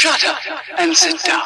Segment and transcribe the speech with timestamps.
[0.00, 0.38] Shut up
[0.78, 1.42] and sit down.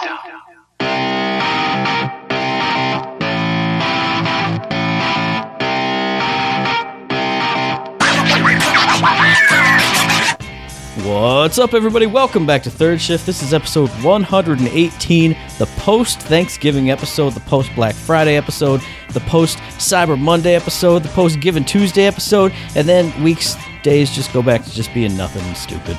[11.04, 12.06] What's up, everybody?
[12.06, 13.26] Welcome back to Third Shift.
[13.26, 18.80] This is episode 118, the post Thanksgiving episode, the post Black Friday episode,
[19.10, 24.32] the post Cyber Monday episode, the post Giving Tuesday episode, and then weeks, days just
[24.32, 25.96] go back to just being nothing stupid.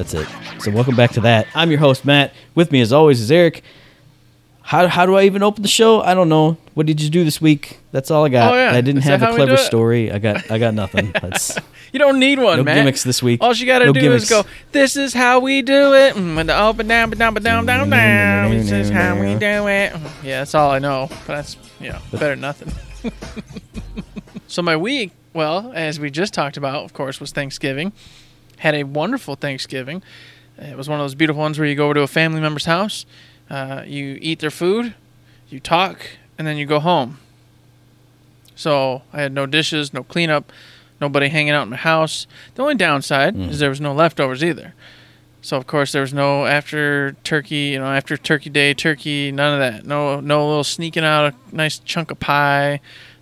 [0.00, 0.26] That's it.
[0.62, 1.46] So, welcome back to that.
[1.54, 2.32] I'm your host, Matt.
[2.54, 3.62] With me, as always, is Eric.
[4.62, 6.00] How, how do I even open the show?
[6.00, 6.56] I don't know.
[6.72, 7.80] What did you do this week?
[7.92, 8.50] That's all I got.
[8.50, 8.70] Oh, yeah.
[8.72, 10.10] I didn't Is have a clever story.
[10.10, 11.12] I got I got nothing.
[11.20, 11.58] That's
[11.92, 12.76] You don't need one, no man.
[12.76, 13.42] gimmicks this week.
[13.42, 14.22] All you gotta No do gimmicks.
[14.24, 14.44] is go.
[14.72, 16.14] This is how we do it.
[16.14, 18.52] Mm, and the up and down, but down, but down, down, down.
[18.52, 19.92] This is how we do it.
[19.92, 21.08] Mm, Yeah, that's all I know.
[21.26, 22.72] But that's you know better than nothing.
[24.46, 27.92] so my week, well, as we just talked about, of course, was Thanksgiving.
[28.60, 30.02] Had a wonderful Thanksgiving.
[30.58, 32.66] It was one of those beautiful ones where you go over to a family member's
[32.66, 33.06] house,
[33.48, 34.94] uh, you eat their food,
[35.48, 35.98] you talk,
[36.38, 37.18] and then you go home.
[38.54, 40.52] So I had no dishes, no cleanup,
[41.00, 42.26] nobody hanging out in my house.
[42.54, 44.74] The only downside is there was no leftovers either.
[45.42, 49.54] So of course there was no after turkey, you know, after turkey day turkey, none
[49.54, 49.86] of that.
[49.86, 52.80] No, no little sneaking out a nice chunk of pie.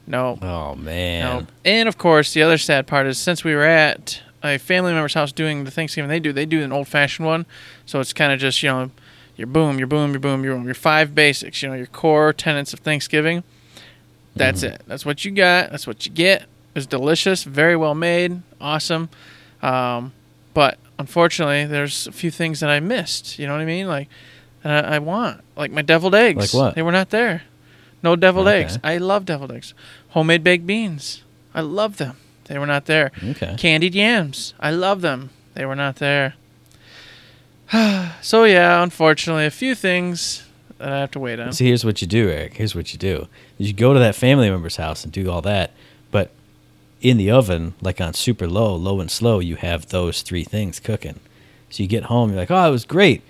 [0.09, 1.23] No, Oh man.
[1.43, 1.47] no.
[1.65, 5.15] And of course the other sad part is since we were at a family member's
[5.15, 7.47] house doing the Thanksgiving they do, they do an old fashioned one.
[7.87, 8.91] So it's kind of just you know,
[9.37, 11.63] your boom, your boom, your boom, your boom, your five basics.
[11.63, 13.43] You know, your core tenets of Thanksgiving.
[14.37, 14.83] That's it.
[14.87, 15.71] That's what you got.
[15.71, 16.43] That's what you get.
[16.43, 19.09] It was delicious, very well made, awesome.
[19.63, 20.13] Um,
[20.55, 23.39] but unfortunately, there's a few things that I missed.
[23.39, 23.89] You know what I mean?
[23.89, 24.09] Like,
[24.63, 26.55] that I, I want, like my deviled eggs.
[26.55, 26.75] Like what?
[26.77, 27.43] They were not there.
[28.03, 28.63] No deviled Okay.
[28.63, 28.79] eggs.
[28.85, 29.75] I love deviled eggs.
[30.11, 31.23] Homemade baked beans.
[31.53, 32.17] I love them.
[32.49, 33.13] They were not there.
[33.23, 33.55] Okay.
[33.59, 34.55] Candied yams.
[34.59, 35.31] I love them.
[35.55, 36.35] They were not there.
[38.23, 40.47] so yeah, unfortunately, a few things
[40.79, 41.53] that I have to wait on.
[41.53, 42.55] See, here's what you do, Eric.
[42.55, 43.29] Here's what you do.
[43.59, 45.73] You go to that family member's house and do all that,
[46.11, 46.31] but
[47.01, 50.81] in the oven, like on super low, low and slow, you have those three things
[50.81, 51.21] cooking.
[51.71, 53.23] So you get home, you're like, oh, it was great,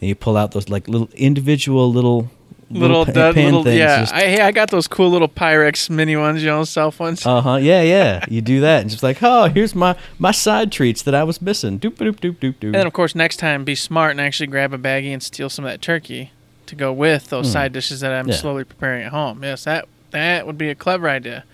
[0.00, 2.30] and you pull out those like little individual little
[2.70, 3.78] little, pa- that pan little things.
[3.78, 4.00] yeah.
[4.00, 7.24] just- I hey, I got those cool little Pyrex mini ones, you know, self ones.
[7.24, 7.56] uh huh.
[7.56, 8.24] Yeah, yeah.
[8.28, 11.40] You do that, and just like, oh, here's my my side treats that I was
[11.40, 11.78] missing.
[11.78, 12.64] Doop doop doop doop doop.
[12.64, 15.48] and then of course, next time, be smart and actually grab a baggie and steal
[15.48, 16.32] some of that turkey
[16.66, 18.28] to go with those side dishes that I'm.
[18.28, 18.34] Yeah.
[18.34, 19.42] slowly preparing at home.
[19.44, 21.44] Yes, that that would be a clever idea.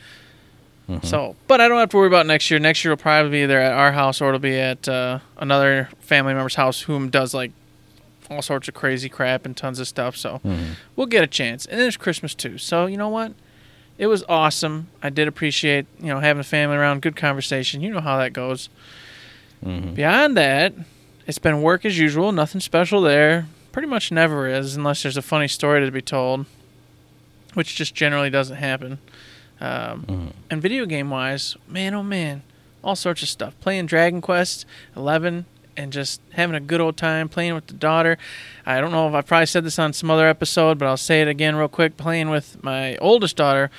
[0.88, 1.06] Mm-hmm.
[1.06, 2.58] So, but I don't have to worry about next year.
[2.58, 5.88] Next year will probably be either at our house or it'll be at uh, another
[6.00, 7.52] family member's house, whom does like
[8.32, 10.16] all sorts of crazy crap and tons of stuff.
[10.16, 10.76] So Mhm.
[10.96, 11.66] we'll get a chance.
[11.66, 12.58] And there's Christmas too.
[12.58, 13.32] So you know what?
[13.98, 14.88] It was awesome.
[15.02, 17.80] I did appreciate you know having a family around, good conversation.
[17.82, 18.68] You know how that goes.
[19.64, 19.94] Mhm.
[19.94, 20.72] Beyond that,
[21.26, 22.32] it's been work as usual.
[22.32, 23.46] Nothing special there.
[23.70, 26.46] Pretty much never is, unless there's a funny story to be told,
[27.54, 28.98] which just generally doesn't happen.
[29.60, 30.32] Um, Mhm.
[30.50, 32.42] And video game wise, man, oh man,
[32.82, 33.54] all sorts of stuff.
[33.60, 34.66] Playing Dragon Quest
[34.96, 35.44] 11
[35.76, 38.18] and just having a good old time playing with the daughter.
[38.66, 41.22] I don't know if I probably said this on some other episode, but I'll say
[41.22, 41.96] it again real quick.
[41.96, 43.70] Playing with my oldest daughter,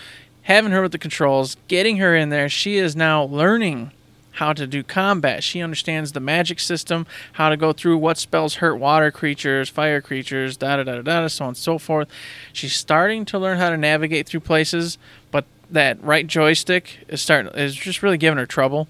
[0.44, 2.50] having her with the controls, getting her in there.
[2.50, 3.92] She is now learning
[4.34, 5.44] how to do combat.
[5.44, 10.02] She understands the magic system, how to go through what spells hurt water creatures, fire
[10.02, 12.08] creatures, da da da da da, so on and so forth.
[12.52, 14.98] She's starting to learn how to navigate through places,
[15.32, 18.88] but that right joystick is starting is just really giving her trouble.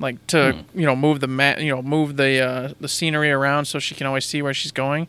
[0.00, 3.66] Like to you know move the mat, you know move the uh, the scenery around
[3.66, 5.06] so she can always see where she's going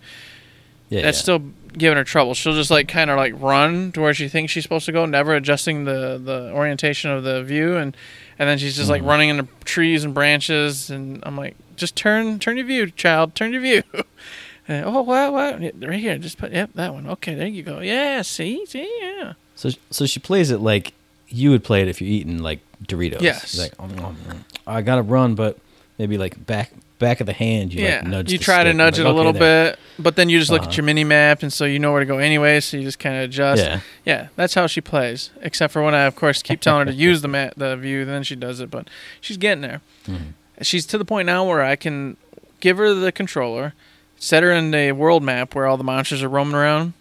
[0.89, 1.21] Yeah, that's yeah.
[1.23, 1.39] still
[1.77, 2.33] giving her trouble.
[2.35, 5.05] She'll just like kind of like run to where she thinks she's supposed to go,
[5.05, 7.97] never adjusting the the orientation of the view, and
[8.37, 12.37] and then she's just like running into trees and branches, and I'm like, just turn
[12.39, 13.81] turn your view, child, turn your view.
[14.67, 15.59] and, oh, what what?
[15.81, 17.07] Right here, just put yep that one.
[17.07, 17.79] Okay, there you go.
[17.79, 19.33] Yeah, see, see, yeah.
[19.55, 20.93] So so she plays it like
[21.27, 23.21] you would play it if you're eating like Doritos.
[23.21, 23.57] Yes.
[23.57, 24.35] Like, "Oh, oh, oh,
[24.67, 25.57] I gotta run, but
[25.97, 27.73] maybe like back back of the hand.
[27.73, 28.31] You yeah, like nudge.
[28.31, 30.49] you try to nudge I'm it a like, little there." bit, but then you just
[30.51, 30.69] look Uh-huh.
[30.71, 32.59] at your mini map, and so you know where to go anyway.
[32.61, 33.63] So you just kind of adjust.
[33.63, 33.79] Yeah.
[34.05, 35.29] Yeah, that's how she plays.
[35.41, 38.05] Except for when I, of course, keep telling her to use the mat, the view,
[38.05, 38.71] then she does it.
[38.71, 38.89] But
[39.21, 39.81] she's getting there.
[40.07, 40.23] Mm-hmm.
[40.61, 42.15] She's to the point now where I can
[42.61, 43.73] give her the controller,
[44.17, 46.93] set her in a world map where all the monsters are roaming around,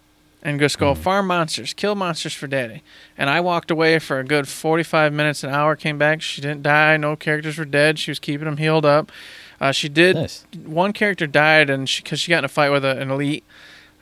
[0.44, 0.85] and just Mm-hmm.
[0.85, 2.82] go farm monsters, kill monsters for daddy.
[3.19, 6.20] And I walked away for a good 45 minutes, an hour, came back.
[6.23, 6.96] She didn't die.
[6.99, 7.99] No characters were dead.
[7.99, 9.11] She was keeping them healed up.
[9.61, 10.17] Uh, she did.
[10.17, 10.44] Nice.
[10.64, 13.44] One character died, and she because she got in a fight with a, an elite,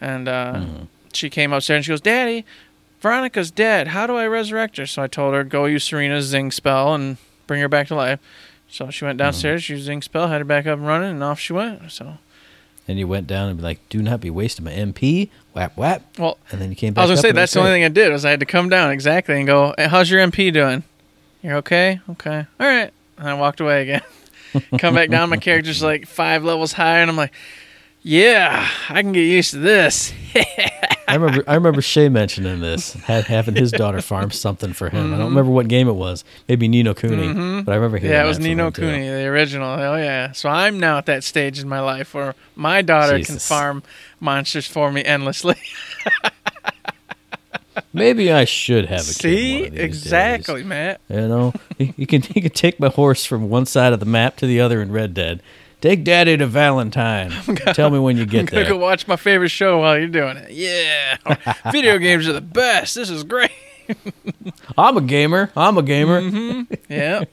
[0.01, 0.85] and uh, Mm-hmm.
[1.13, 2.45] she came upstairs and she goes, "Daddy,
[3.01, 3.89] Veronica's dead.
[3.89, 7.19] How do I resurrect her?" So I told her, "Go use Serena's Zing spell and
[7.47, 8.19] bring her back to life."
[8.69, 11.39] So she went downstairs, used Zing spell, had her back up and running, and off
[11.39, 11.93] she went.
[11.93, 12.17] So
[12.89, 16.03] and you went down and be like, "Do not be wasting my MP." Whap whap.
[16.19, 17.03] Well, And then you came back.
[17.03, 18.69] I was gonna say that's the only thing I did was I had to come
[18.69, 20.83] down exactly and go, hey, "How's your MP doing?
[21.43, 22.01] You're okay?
[22.11, 24.03] Okay, all right." And I walked away again.
[24.79, 27.33] come back down, my character's like five levels higher, and I'm like,
[28.03, 30.13] "Yeah, I can get used to this."
[31.09, 31.45] I remember.
[31.47, 35.13] I remember Shay mentioning this, had, having his daughter farm something for him.
[35.13, 36.25] I don't remember what game it was.
[36.49, 38.21] Maybe Ni no Kuni, but I remember hearing Mm-hmm.
[38.21, 38.71] yeah, it was Nino.
[38.71, 39.69] Kuni, the original.
[39.69, 40.33] Oh yeah.
[40.33, 43.83] So I'm now at that stage in my life where my daughter can farm
[44.21, 45.57] monsters for me endlessly.
[47.95, 49.15] Maybe I should have a kid.
[49.15, 49.81] See, these days.
[49.81, 51.01] exactly, Matt.
[51.09, 54.37] You know, you can you can take my horse from one side of the map
[54.39, 55.43] to the other in Red Dead.
[55.83, 57.31] Take Daddy to Valentine.
[57.75, 60.37] Tell me when you I'm get gonna go watch my favorite show while you're doing
[60.37, 60.53] it.
[60.53, 61.17] Yeah,
[61.73, 62.95] video games are the best.
[62.95, 63.51] This is great.
[64.79, 65.51] I'm a gamer.
[65.57, 66.23] I'm a gamer.
[66.23, 66.75] Mm-hmm.
[66.89, 67.25] Yeah.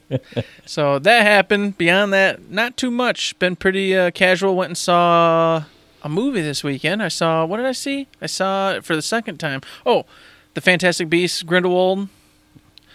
[0.66, 1.78] so that happened.
[1.78, 3.38] Beyond that, not too much.
[3.38, 4.56] Been pretty uh, casual.
[4.56, 5.62] Went and saw
[6.02, 7.04] a movie this weekend.
[7.04, 7.44] I saw.
[7.44, 8.08] What did I see?
[8.20, 9.60] I saw it for the second time.
[9.86, 10.06] Oh,
[10.54, 12.08] the Fantastic Beasts, Grindelwald.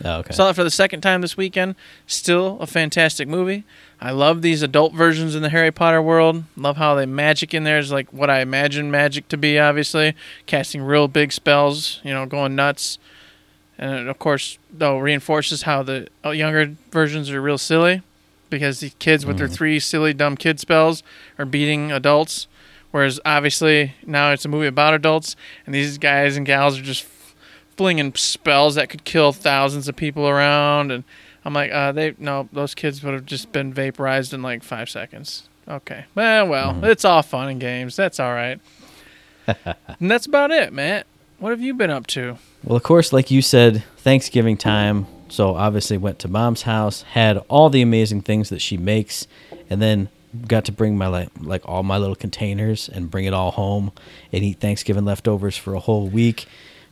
[0.03, 0.33] Oh, okay.
[0.33, 1.75] Saw it for the second time this weekend.
[2.07, 3.63] Still a fantastic movie.
[4.01, 6.43] I love these adult versions in the Harry Potter world.
[6.57, 9.57] Love how they magic in there is like what I imagine magic to be.
[9.57, 10.15] Obviously,
[10.45, 12.01] casting real big spells.
[12.03, 12.99] You know, going nuts.
[13.77, 18.01] And of course, though, reinforces how the uh, younger versions are real silly,
[18.49, 21.03] because the kids with their three silly dumb kid spells
[21.37, 22.47] are beating adults.
[22.91, 27.05] Whereas obviously now it's a movie about adults, and these guys and gals are just
[27.75, 31.03] flinging spells that could kill thousands of people around and
[31.45, 34.89] i'm like uh they no those kids would have just been vaporized in like five
[34.89, 35.47] seconds.
[35.67, 36.05] Okay.
[36.13, 37.95] Well well it's all fun and games.
[37.95, 38.59] That's all right.
[39.99, 41.05] And that's about it matt
[41.39, 42.37] what have you been up to?
[42.63, 45.07] Well, of course, like you said, Thanksgiving time.
[45.27, 49.27] So obviously went to mom's house, had all the amazing things that she makes,
[49.69, 50.09] and then
[50.47, 53.91] got to bring my like like all my little containers and bring it all home
[54.31, 56.45] and eat Thanksgiving leftovers for a whole week.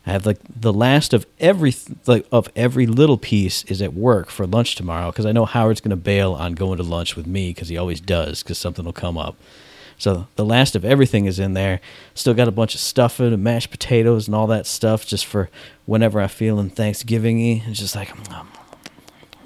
[0.05, 1.73] I have like the last of every
[2.05, 5.79] like of every little piece is at work for lunch tomorrow because I know Howard's
[5.81, 8.93] gonna bail on going to lunch with me because he always does because something will
[8.93, 9.37] come up.
[9.97, 11.79] So the last of everything is in there.
[12.13, 15.49] Still got a bunch of stuffing and mashed potatoes and all that stuff just for
[15.85, 17.63] whenever I feel in Thanksgiving-y.
[17.67, 18.45] It's just like mm,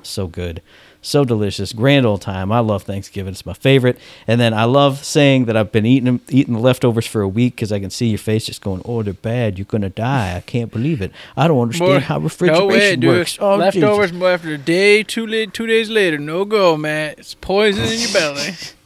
[0.01, 0.63] so good.
[1.01, 1.73] So delicious.
[1.73, 2.51] Grand old time.
[2.51, 3.31] I love Thanksgiving.
[3.31, 3.97] It's my favorite.
[4.27, 7.55] And then I love saying that I've been eating eating the leftovers for a week
[7.55, 9.57] because I can see your face just going, "Oh, they're bad.
[9.57, 10.35] You're gonna die.
[10.35, 11.11] I can't believe it.
[11.35, 13.09] I don't understand Boy, how refrigeration dude.
[13.09, 14.25] works." Oh, leftovers Jesus.
[14.25, 17.15] after a day two two days later no go man.
[17.17, 18.51] it's poison in your belly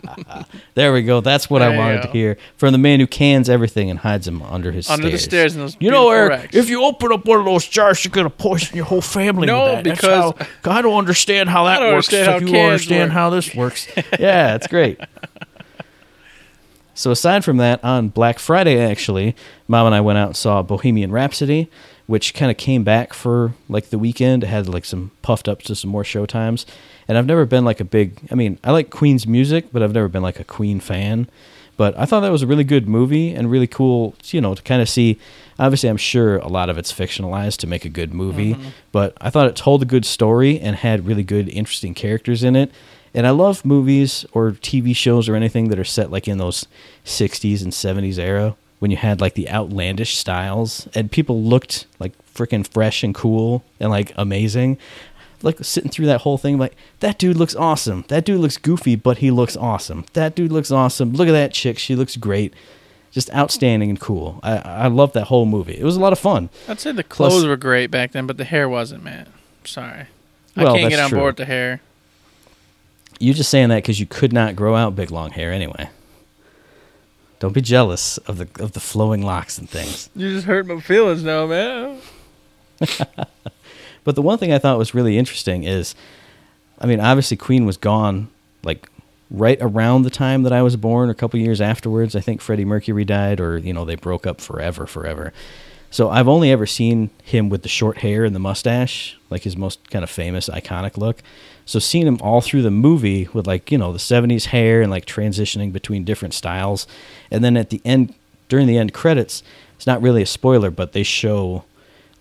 [0.75, 1.21] There we go.
[1.21, 4.25] That's what There I wanted to hear from the man who cans everything and hides
[4.25, 5.23] them under his Under the stairs.
[5.23, 6.55] stairs in those You know, Eric, racks.
[6.55, 9.47] if you open up one of those jars, you're gonna poison your whole family.
[9.47, 9.81] No.
[9.83, 10.33] Because-
[10.63, 12.11] how- I don't understand how that works.
[12.11, 13.13] understand how you understand work.
[13.13, 13.87] how this works.
[14.19, 14.99] yeah, it's great.
[16.95, 19.35] So aside from that, on Black Friday, actually,
[19.67, 21.69] Mom and I went out and saw Bohemian Rhapsody,
[22.13, 24.43] which kind of came back for like the weekend.
[24.43, 26.63] It had like some puffed up to some more show times.
[27.07, 28.19] And I've never been like a big.
[28.29, 31.27] I mean, I like Queen's music, but I've never been like a Queen fan.
[31.75, 34.61] But I thought that was a really good movie and really cool, you know, to
[34.61, 35.17] kind of see.
[35.57, 38.69] Obviously, I'm sure a lot of it's fictionalized to make a good movie, mm-hmm.
[38.91, 42.55] but I thought it told a good story and had really good, interesting characters in
[42.55, 42.71] it.
[43.15, 46.67] And I love movies or TV shows or anything that are set like in those
[47.05, 52.11] 60s and 70s era when you had like the outlandish styles and people looked like
[52.35, 54.77] freaking fresh and cool and like amazing.
[55.41, 58.03] Like sitting through that whole thing, like that dude looks awesome.
[58.09, 60.03] That dude looks goofy, but he looks awesome.
[60.11, 61.13] That dude looks awesome.
[61.13, 62.53] Look at that chick; she looks great.
[63.11, 64.41] Just outstanding and cool.
[64.43, 65.77] I I love that whole movie.
[65.79, 66.49] It was a lot of fun.
[66.67, 69.27] i'd say the Plus- clothes were great back then but the hair wasn't matt
[69.63, 70.07] sorry
[70.57, 71.19] Well, i can't get on true.
[71.19, 71.79] board with the hair
[73.19, 75.89] You're just saying that because you could not grow out big long hair anyway.
[77.39, 80.09] Don't be jealous of the of the flowing locks and things.
[80.15, 81.99] you just hurt my feelings now man
[84.03, 85.95] But the one thing I thought was really interesting is,
[86.79, 88.29] I mean, obviously Queen was gone
[88.63, 88.89] like
[89.31, 92.15] right around the time that I was born, a couple years afterwards.
[92.15, 95.31] I think Freddie Mercury died, or you know, they broke up forever, forever.
[95.89, 99.55] So I've only ever seen him with the short hair and the mustache, like his
[99.55, 101.21] most kind of famous, iconic look.
[101.65, 104.91] So seeing him all through the movie with like you know the '70s hair and
[104.91, 106.87] like transitioning between different styles,
[107.31, 108.13] and then at the end,
[108.49, 109.43] during the end credits,
[109.75, 111.63] it's not really a spoiler, but they show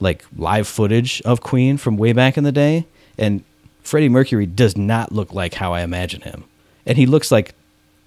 [0.01, 2.87] like live footage of Queen from way back in the day,
[3.19, 3.43] and
[3.83, 6.45] Freddie Mercury does not look like how I imagine him,
[6.87, 7.55] and he looks like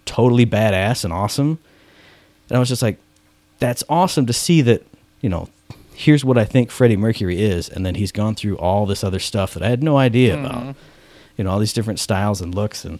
[0.05, 1.59] totally badass and awesome.
[2.47, 2.97] And I was just like,
[3.59, 4.85] that's awesome to see that
[5.21, 5.49] you know.
[5.97, 9.17] Here's what I think Freddie Mercury is, and then he's gone through all this other
[9.17, 10.45] stuff that I had no idea mm-hmm.
[10.45, 10.75] about.
[11.37, 12.99] You know, all these different styles and looks, and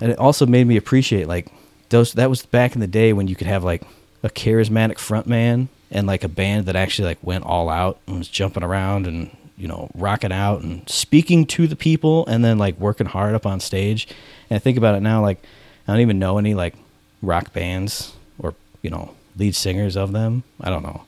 [0.00, 1.48] and it also made me appreciate like
[1.90, 2.12] those.
[2.14, 3.82] That was back in the day when you could have like
[4.22, 8.28] a charismatic frontman and like a band that actually like went all out and was
[8.28, 12.78] jumping around and you know rocking out and speaking to the people and then like
[12.78, 14.06] working hard up on stage.
[14.48, 15.42] And I think about it now, like
[15.86, 16.74] I don't even know any like
[17.22, 20.42] rock bands or you know lead singers of them.
[20.60, 21.02] I don't know.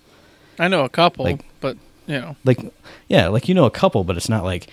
[0.58, 1.76] I know a couple, Like- but
[2.06, 2.58] you know, like
[3.08, 4.66] yeah like you know a couple but it's not like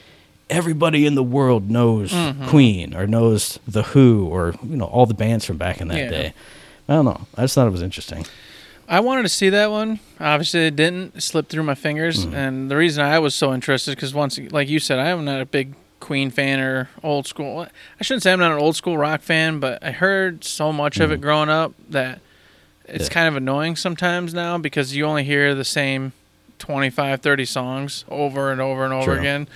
[0.50, 2.48] everybody in the world knows Mm-hmm.
[2.48, 5.98] queen or knows the who or you know all the bands from back in that
[5.98, 6.10] Yeah.
[6.10, 6.34] day
[6.88, 8.26] i don't know i just thought it was interesting
[8.92, 10.00] I wanted to see that one.
[10.20, 12.34] Obviously, it didn't It slipped through my fingers, Mm-hmm.
[12.34, 15.40] and the reason I was so interested because once, like you said, I am not
[15.42, 17.68] a big Queen fan or old school.
[18.00, 21.00] I shouldn't say I'm not an old school rock fan, but I heard so much
[21.00, 22.20] of it growing up that
[22.86, 23.04] it's Mm-hmm.
[23.04, 23.10] Yeah.
[23.10, 26.14] kind of annoying sometimes now because you only hear the same
[26.58, 29.48] 25, 30 songs over and over and over again.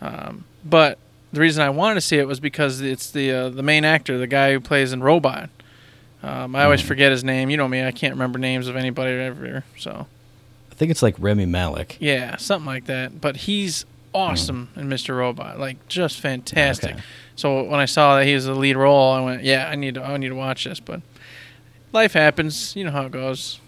[0.00, 0.98] Um, but
[1.32, 4.18] the reason I wanted to see it was because it's the uh, the main actor,
[4.18, 5.50] the guy who plays in Robot.
[6.22, 6.88] Um, I always Mm-hmm.
[6.88, 7.50] forget his name.
[7.50, 9.64] You know me; I can't remember names of anybody ever.
[9.78, 10.06] So
[10.70, 13.20] i think it's like rami malek yeah, something like that.
[13.20, 13.84] But he's
[14.14, 15.16] awesome in Mr.
[15.16, 16.92] Robot, like just fantastic.
[16.94, 17.02] Okay.
[17.36, 19.94] So when I saw that he was the lead role, I went, "Yeah, I need
[19.94, 21.00] to, I need to watch this." But
[21.92, 23.60] life happens, you know how it goes.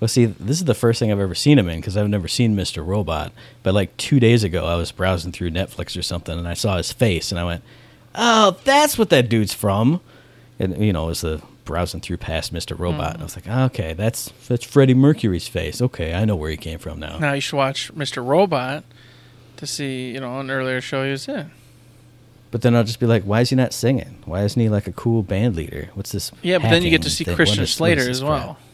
[0.00, 2.28] Well see this is the first thing i've ever seen him in because i've never
[2.28, 6.38] seen mr robot but like two days ago i was browsing through netflix or something
[6.38, 7.62] and i saw his face and i went
[8.14, 10.00] oh that's what that dude's from
[10.58, 13.22] and you know it was the browsing through past mr robot and i mm.
[13.22, 16.98] was like okay that's that's freddie mercury's face okay i know where he came from
[16.98, 18.24] now Now you should watch Mr.
[18.24, 18.84] Robot
[19.60, 21.50] to see, you know, an earlier show he was in.
[22.50, 24.18] But then I'll just be like, why is he not singing?
[24.24, 25.90] Why isn't he like a cool band leader?
[25.94, 26.32] What's this?
[26.42, 27.24] Yeah, but then you get to see?
[27.24, 28.54] Christian Slater as well.
[28.54, 28.69] crap?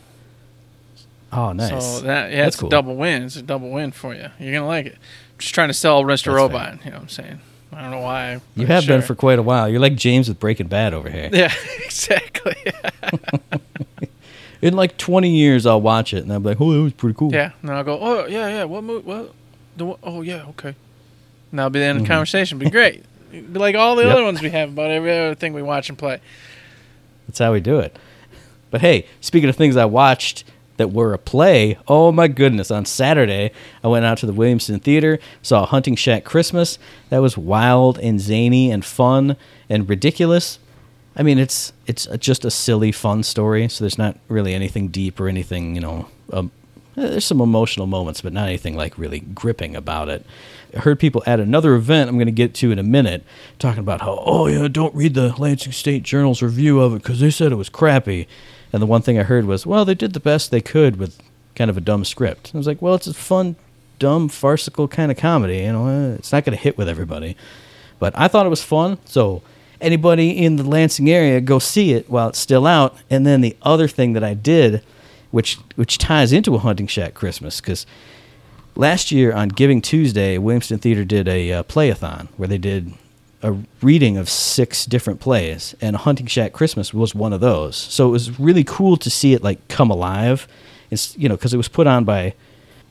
[1.33, 1.71] Oh, nice.
[1.71, 2.68] So that yeah, That's it's cool.
[2.68, 3.25] a double win.
[3.25, 4.28] It's a double win for you.
[4.38, 4.99] You're gonna like it.
[5.38, 6.33] Just trying to sell Mr.
[6.35, 6.78] Robot.
[6.85, 7.40] You know what I'm saying?
[7.73, 8.40] I don't know why.
[8.54, 9.02] you have sure.
[9.02, 9.68] for quite a while.
[9.68, 11.28] You're like James with Breaking Bad over here.
[11.33, 11.52] Yeah,
[11.85, 12.54] exactly.
[14.62, 17.14] In like 20 years, I'll watch it and I'll be like, oh, that was pretty
[17.18, 17.30] cool.
[17.33, 17.50] yeah.
[17.61, 18.64] And I'll go, oh yeah, yeah.
[18.64, 19.06] What movie?
[19.06, 19.35] What?
[19.76, 20.68] The oh yeah, okay.
[21.50, 22.59] And that'll be the end of the conversation.
[22.59, 23.04] Be great.
[23.30, 24.12] Be like all the Yep.
[24.12, 26.21] other ones we have about every other thing we watch and play.
[27.28, 27.95] That's how we do it.
[28.71, 30.45] But hey, speaking of things I watched
[30.76, 33.50] that were a play, oh my goodness, on Saturday,
[33.83, 36.78] I went out to the Williamston Theater, saw Hunting Shack Christmas.
[37.11, 39.37] That was wild and zany and fun
[39.68, 40.59] and ridiculous.
[41.16, 45.18] I mean, it's it's just a silly, fun story, so there's not really anything deep
[45.18, 46.09] or anything, you know.
[46.33, 46.50] Um,
[46.95, 50.25] there's some emotional moments, but not anything like really gripping about it.
[50.75, 53.23] I heard people at another event I'm going to get to in a minute
[53.59, 57.21] talking about how, oh, yeah, don't read the Lansing State Journal's review of it because
[57.21, 58.26] they said it was crappy.
[58.76, 61.18] And the one thing I heard was, well, they did the best they could with
[61.54, 62.50] kind of a dumb script.
[62.52, 63.56] I was like, well, it's a fun,
[63.99, 65.61] dumb, farcical kind of comedy.
[65.61, 67.38] You know, eh, it's not going to hit with everybody.
[67.99, 68.99] But I thought it was fun.
[69.06, 69.40] So
[69.80, 72.95] anybody in the Lansing area, go see it while it's still out.
[73.09, 74.83] And then the other thing that I did,
[75.30, 77.87] which which ties into a Hunting Shack Christmas, because
[78.75, 82.92] last year on Giving Tuesday, Williamston Theater did a uh, playathon where they did
[83.46, 87.76] a reading of six different plays, and Hunting Shack Christmas was one of those.
[87.76, 90.48] So it was really cool to see it like come alive.
[90.90, 92.34] It's you know because it was put on by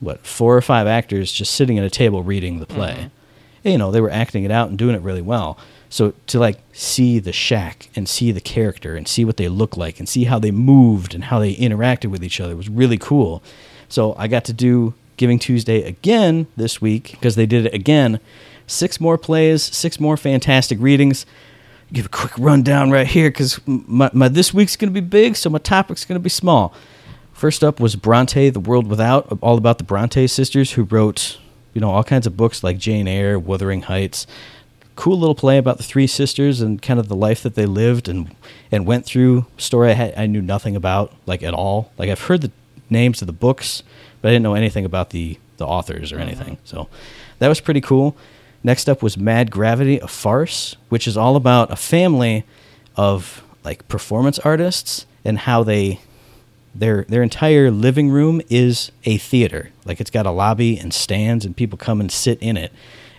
[0.00, 2.92] what four or five actors just sitting at a table reading the play.
[2.92, 3.64] Mm-hmm.
[3.64, 5.58] And, you know they were acting it out and doing it really well.
[5.90, 9.76] So to like see the shack and see the character and see what they look
[9.76, 12.98] like and see how they moved and how they interacted with each other was really
[12.98, 13.42] cool.
[13.90, 18.20] So I got to do Giving Tuesday again this week because they did it again.
[18.66, 21.26] Six more plays, six more fantastic readings.
[21.92, 25.36] Give a quick rundown right here because my, my this week's going to be big,
[25.36, 26.74] so my topic's going to be small.
[27.32, 31.38] First up was Bronte, The World Without, all about the Bronte sisters who wrote,
[31.74, 34.26] you know, all kinds of books like Jane Eyre, Wuthering Heights.
[34.96, 38.08] Cool little play about the three sisters and kind of the life that they lived
[38.08, 38.34] and
[38.72, 39.44] and went through.
[39.58, 41.92] Story I, had, I knew nothing about, like at all.
[41.98, 42.50] Like I've heard the
[42.88, 43.82] names of the books,
[44.22, 46.24] but I didn't know anything about the the authors or uh-huh.
[46.24, 46.58] anything.
[46.64, 46.88] So
[47.38, 48.16] that was pretty cool.
[48.66, 52.44] Next up was Mad Gravity, a farce, which is all about a family
[52.96, 56.00] of like performance artists and how they
[56.74, 59.70] their their entire living room is a theater.
[59.84, 62.72] Like it's got a lobby and stands and people come and sit in it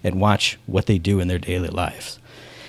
[0.03, 2.19] and watch what they do in their daily lives.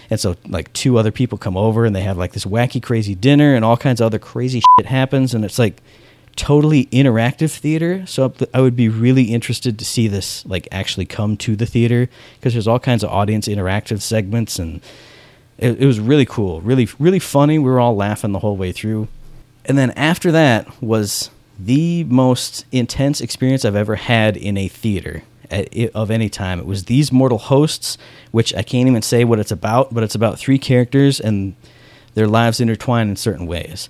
[0.09, 3.17] And so like two other people come over and they have like this wacky crazy
[3.17, 5.83] dinner and all kinds of other crazy shit happens and it's like
[6.39, 8.07] totally interactive theater.
[8.07, 12.09] So I would be really interested to see this like actually come to the theater
[12.37, 14.81] because there's all kinds of audience interactive segments and
[15.59, 17.59] it, it was really cool, really really funny.
[17.59, 19.09] We were all laughing the whole way through.
[19.65, 25.25] And then after that was the most intense experience I've ever had in a theater.
[25.51, 26.61] at, of any time.
[26.61, 27.99] It was These Mortal Hosts,
[28.31, 31.55] which I can't even say what it's about, but it's about three characters and
[32.15, 33.89] their lives intertwine in certain ways.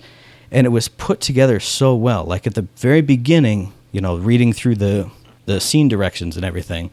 [0.51, 2.25] And it was put together so well.
[2.25, 5.11] Like at the very beginning, you know, reading through the,
[5.47, 6.91] the scene directions and everything,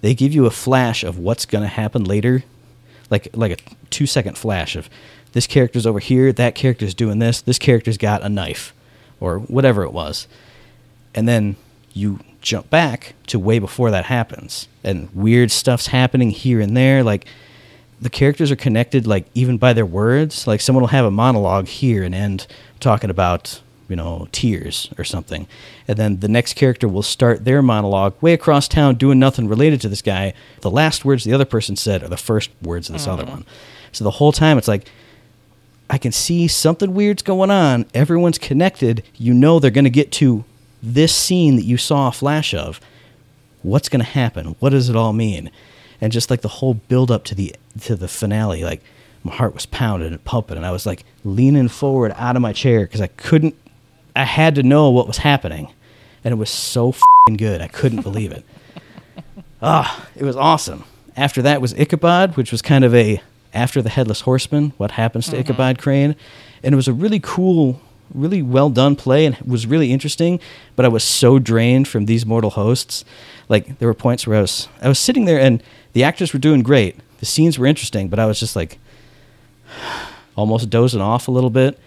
[0.00, 2.44] they give you a flash of what's going to happen later,
[3.10, 3.56] like like a
[3.90, 4.90] two second flash of
[5.32, 8.72] this character's over here, that character's doing this, this character's got a knife,
[9.20, 10.26] or whatever it was.
[11.14, 11.56] And then
[11.92, 17.02] you jump back to way before that happens and weird stuff's happening here and there.
[17.02, 17.26] Like
[18.00, 20.46] the characters are connected like even by their words.
[20.46, 22.46] Like someone will have a monologue here and end
[22.86, 25.46] talking about you know tears or something
[25.88, 29.80] and then the next character will start their monologue way across town doing nothing related
[29.80, 32.94] to this guy the last words the other person said are the first words of
[32.94, 33.30] this other mm.
[33.30, 33.44] one
[33.92, 34.88] so the whole time it's like
[35.88, 37.86] I can see something weird's going on.
[37.94, 39.04] Everyone's connected.
[39.14, 40.44] You know they're going to get to
[40.82, 42.80] this scene that you saw a flash of.
[43.62, 44.56] What's going to happen?
[44.58, 45.50] What does it all mean?
[46.00, 48.82] And just like the whole build up to the to the finale, like
[49.24, 52.52] my heart was pounding and pumping, and I was like leaning forward out of my
[52.52, 53.54] chair because I couldn't.
[54.14, 55.72] I had to know what was happening,
[56.24, 57.60] and it was so fing good.
[57.60, 58.44] I couldn't believe it.
[59.62, 60.84] Ah, it was awesome.
[61.16, 63.22] After that was Ichabod, which was kind of a
[63.54, 66.14] after the Headless Horseman, what happens to Ichabod Crane,
[66.62, 67.80] and it was a really cool,
[68.12, 70.40] really well done play, and it was really interesting.
[70.76, 73.02] But I was so drained from these mortal hosts.
[73.48, 75.62] Like there were points where I was I was sitting there, and
[75.94, 78.78] the actors were doing great, the scenes were interesting, but I was just like
[80.36, 81.78] almost dozing off a little bit.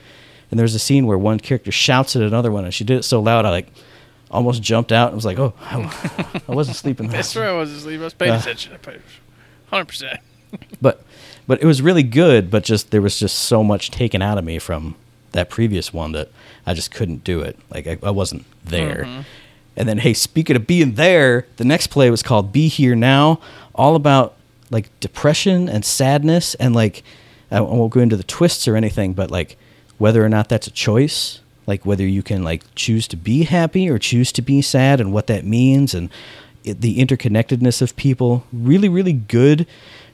[0.51, 3.03] And there's a scene where one character shouts at another one, and she did it
[3.03, 3.67] so loud I like
[4.31, 7.81] almost jumped out and was like, "Oh, I, I wasn't sleeping." That's where I wasn't
[7.81, 8.01] sleeping.
[8.01, 8.37] I was paying Uh.
[8.39, 8.73] attention.
[8.73, 9.01] I paid
[9.71, 10.17] 100%.
[10.81, 11.03] but
[11.45, 14.43] but it was really good but just there was just so much taken out of
[14.43, 14.95] me from
[15.33, 16.27] that previous one that
[16.65, 19.07] i just couldn't do it like i, I wasn't there
[19.77, 23.39] and then hey speaking of being there the next play was called be here now
[23.75, 24.37] all about
[24.71, 27.03] like depression and sadness and like
[27.51, 29.57] i won't go into the twists or anything but like
[29.97, 33.87] whether or not that's a choice like whether you can like choose to be happy
[33.87, 36.09] or choose to be sad and what that means and
[36.63, 38.43] it, the interconnectedness of people.
[38.51, 39.65] Really really good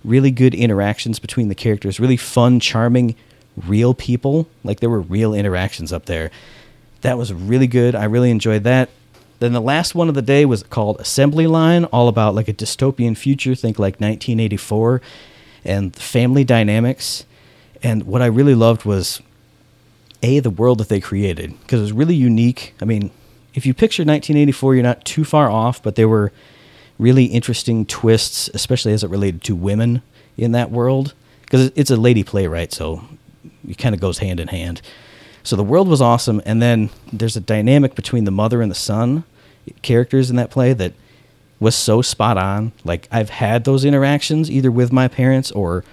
[0.04, 2.00] really good interactions between the characters.
[2.00, 3.16] Really fun charming
[3.58, 4.48] real people.
[4.64, 6.30] Like there were real interactions up there.
[7.02, 7.96] That was really good.
[7.96, 8.90] I really enjoyed that.
[9.40, 12.54] Then the last one of the day was called assembly line all about like a
[12.54, 13.56] dystopian future.
[13.56, 15.02] Think like 1984
[15.66, 17.26] and family dynamics.
[17.84, 19.22] And what i really loved was
[20.24, 22.74] a the world that they created because it was really unique.
[22.82, 23.12] I mean
[23.54, 26.32] if you picture 1984 you're not too far off but there were
[26.98, 30.02] really interesting twists especially as it related to women
[30.38, 33.04] in that world because it's a lady playwright so
[33.68, 34.82] it kind of goes hand in hand.
[35.44, 38.76] So the world was awesome and then there's a dynamic between the mother and the
[38.76, 39.24] son
[39.82, 40.94] characters in that play that
[41.66, 45.84] was so spot on like i've had those interactions either with my parents or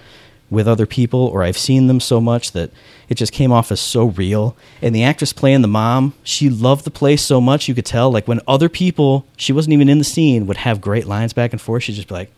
[0.53, 2.69] with other people or I've seen them so much that
[3.09, 4.55] it just came off as so real.
[4.81, 8.11] And the actress playing the mom, she loved the play so much you could tell
[8.11, 11.51] like when other people, she wasn't even in the scene, would have great lines back
[11.51, 12.31] and forth, she'd just be like,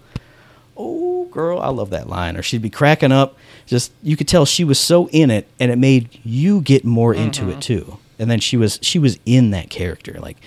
[0.77, 3.37] "Oh, girl, I love that line." Or she'd be cracking up.
[3.65, 7.13] Just you could tell she was so in it and it made you get more
[7.13, 7.59] into it mm-hmm.
[7.59, 7.97] too.
[8.17, 10.13] And then she was she was in that character.
[10.19, 10.37] Like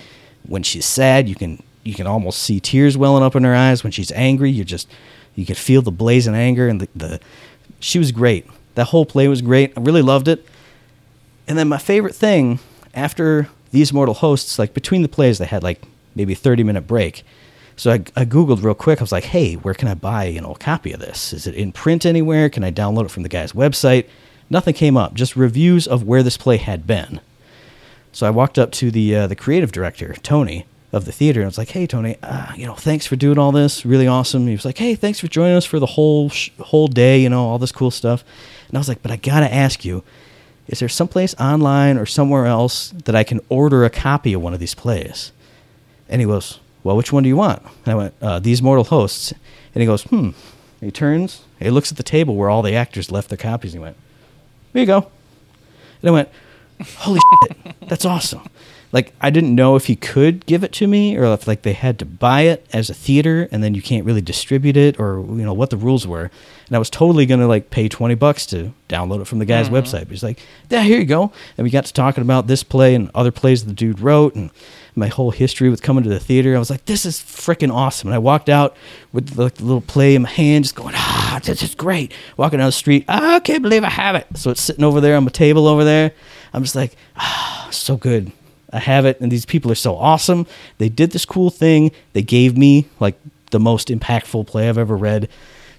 [0.43, 3.83] when she's sad, you can you can almost see tears welling up in her eyes.
[3.83, 4.87] When she's angry, you just
[5.35, 7.19] you could feel the blazing anger and the, the
[7.79, 8.45] she was great.
[8.75, 9.73] That whole play was great.
[9.77, 10.45] I really loved it.
[11.47, 12.59] And then my favorite thing
[12.93, 15.81] after these mortal hosts, like between the plays, they had like
[16.15, 17.23] maybe a 30 minute break.
[17.75, 18.99] So I, I Googled real quick.
[18.99, 21.31] I was like, hey, where can I buy, you know, a copy of this?
[21.31, 22.49] Is it in print anywhere?
[22.49, 24.07] Can I download it from the guy's website?
[24.49, 27.21] Nothing came up, just reviews of where this play had been.
[28.11, 31.45] So I walked up to the uh, the creative director, Tony, of the theater, and
[31.45, 33.85] I was like, "Hey, Tony, uh, you know, thanks for doing all this.
[33.85, 36.87] Really awesome." He was like, "Hey, thanks for joining us for the whole sh- whole
[36.87, 37.21] day.
[37.21, 38.23] You know, all this cool stuff."
[38.67, 40.03] And I was like, "But I gotta ask you,
[40.67, 44.53] is there someplace online or somewhere else that I can order a copy of one
[44.53, 45.31] of these plays?"
[46.09, 48.85] And he goes, "Well, which one do you want?" And I went, uh, "These Mortal
[48.85, 49.33] Hosts."
[49.75, 50.31] And he goes, "Hmm."
[50.81, 53.73] And he turns, he looks at the table where all the actors left their copies,
[53.73, 53.97] and he went,
[54.73, 55.07] "Here you go."
[56.01, 56.29] And I went,
[56.97, 58.47] holy shit, that's awesome.
[58.91, 61.73] Like I didn't know if he could give it to me or if like they
[61.73, 65.19] had to buy it as a theater and then you can't really distribute it or
[65.19, 66.31] you know what the rules were.
[66.67, 69.69] And I was totally gonna like pay twenty bucks to download it from the guy's
[69.69, 70.01] website.
[70.01, 71.31] But he's like, Yeah, here you go.
[71.57, 74.49] And we got to talking about this play and other plays the dude wrote and
[74.95, 76.55] my whole history with coming to the theater.
[76.55, 78.09] I was like, This is freaking awesome.
[78.09, 78.75] And I walked out
[79.13, 82.11] with the, the little play in my hand, just going, Ah, this is great.
[82.37, 84.25] Walking down the street, I can't believe I have it.
[84.35, 86.11] So it's sitting over there on my table over there.
[86.53, 88.31] I'm just like, ah, so good.
[88.71, 90.45] I have it, and these people are so awesome.
[90.77, 91.91] They did this cool thing.
[92.13, 93.19] They gave me like
[93.51, 95.29] the most impactful play I've ever read.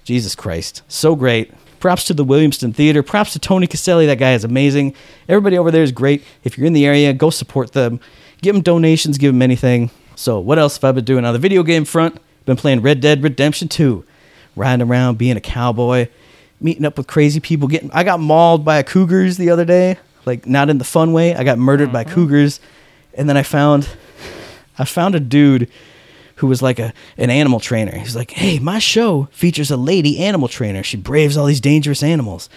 [0.03, 1.53] Jesus Christ, so great.
[1.79, 3.01] Props to the Williamston Theater.
[3.01, 4.05] Props to Tony Caselli.
[4.05, 4.93] That guy is amazing.
[5.27, 6.23] Everybody over there is great.
[6.43, 7.99] If you're in the area, go support them.
[8.41, 9.17] Give them donations.
[9.17, 9.89] Give them anything.
[10.15, 12.19] So, what else have I been doing on the video game front?
[12.45, 14.05] Been playing Red Dead Redemption 2,
[14.55, 16.07] riding around, being a cowboy,
[16.59, 17.67] meeting up with crazy people.
[17.67, 21.13] Getting, I got mauled by a cougars the other day, like not in the fun
[21.13, 21.35] way.
[21.35, 22.13] I got murdered by mm-hmm.
[22.13, 22.59] cougars,
[23.13, 23.89] and then I found,
[24.77, 25.69] I found a dude
[26.35, 27.97] who was like a an animal trainer.
[27.97, 30.83] He's like, "Hey, my show features a lady animal trainer.
[30.83, 32.49] She braves all these dangerous animals."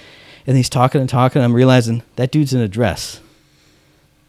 [0.46, 1.40] And he's talking and talking.
[1.40, 3.20] And I'm realizing that dude's in a dress.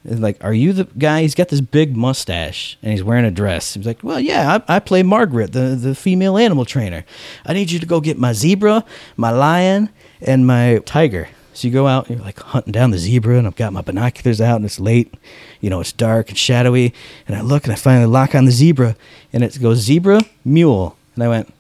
[0.08, 1.22] And like, are you the guy?
[1.22, 3.74] He's got this big mustache and he's wearing a dress.
[3.74, 7.06] He's like, well, yeah, I, I play Margaret, the the female animal trainer.
[7.46, 8.86] I need you to go get my zebra,
[9.18, 9.90] my lion,
[10.22, 11.28] and my tiger.
[11.56, 13.82] So you go out, and you're like hunting down the zebra, and I've got my
[13.82, 15.14] binoculars out, and it's late.
[15.62, 16.94] You know, it's dark and shadowy.
[17.28, 18.98] And I look, and I finally lock on the zebra,
[19.32, 20.98] and it goes zebra, mule.
[21.16, 21.54] And I went,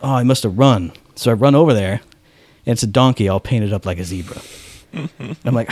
[0.00, 0.92] oh, I must have run.
[1.16, 2.00] So I run over there,
[2.64, 4.40] and it's a donkey all painted up like a zebra.
[4.94, 5.10] and
[5.44, 5.70] I'm like,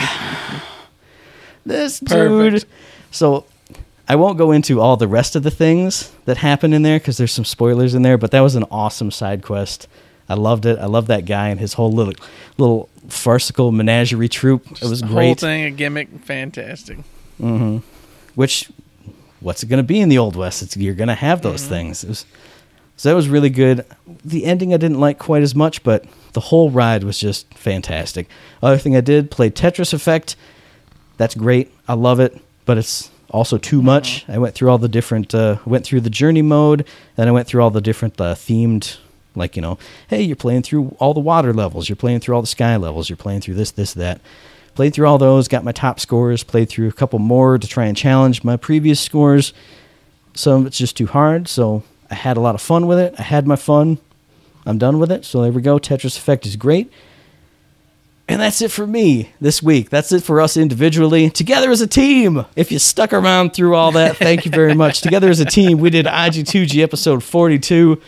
[1.65, 2.53] this dude.
[2.53, 2.65] Perfect.
[3.09, 3.45] So
[4.07, 7.17] I won't go into all the rest of the things that happen in there because
[7.17, 8.19] there's some spoilers in there.
[8.19, 9.87] But that was an awesome side quest.
[10.31, 10.79] I loved it.
[10.79, 12.13] I love that guy and his whole little
[12.57, 14.65] little farcical menagerie troupe.
[14.81, 16.99] It was The whole thing, a gimmick, fantastic.
[17.41, 17.81] Mhm.
[18.35, 18.69] Which,
[19.39, 20.61] what's it going to be in the old west?
[20.61, 22.03] It's you're going to have those things.
[22.03, 22.25] It was,
[22.97, 23.85] so that was really good.
[24.23, 28.27] The ending I didn't like quite as much, but the whole ride was just fantastic.
[28.63, 30.35] Other thing I did play Tetris Effect.
[31.17, 31.71] That's great.
[31.87, 34.25] I love it, but it's also too much.
[34.27, 35.33] I went through all the different.
[35.33, 36.85] Uh, went through the journey mode,
[37.17, 38.97] and I went through all the different uh, themed.
[39.35, 39.77] Like you know,
[40.09, 41.87] hey, you're playing through all the water levels.
[41.87, 43.09] You're playing through all the sky levels.
[43.09, 44.21] You're playing through this, this, that.
[44.75, 45.47] Played through all those.
[45.47, 46.43] Got my top scores.
[46.43, 49.53] Played through a couple more to try and challenge my previous scores.
[50.33, 51.47] Some of it's just too hard.
[51.47, 53.15] So I had a lot of fun with it.
[53.17, 53.97] I had my fun.
[54.65, 55.25] I'm done with it.
[55.25, 55.79] So there we go.
[55.79, 56.91] Tetris Effect is great.
[58.27, 59.89] And that's it for me this week.
[59.89, 61.29] That's it for us individually.
[61.29, 62.45] Together as a team.
[62.55, 65.01] If you stuck around through all that, thank you very much.
[65.01, 68.01] Together as a team, we did IG2G episode 42.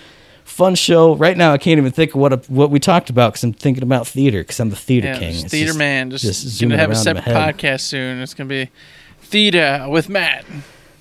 [0.45, 1.15] Fun show.
[1.15, 3.83] Right now, I can't even think of what what we talked about because I'm thinking
[3.83, 5.35] about theater because I'm the theater Yeah, king.
[5.35, 6.11] It's theater just- man.
[6.11, 8.19] Just, just gonna have a around in my separate podcast soon.
[8.21, 8.69] It's gonna be
[9.21, 10.45] theater with Matt.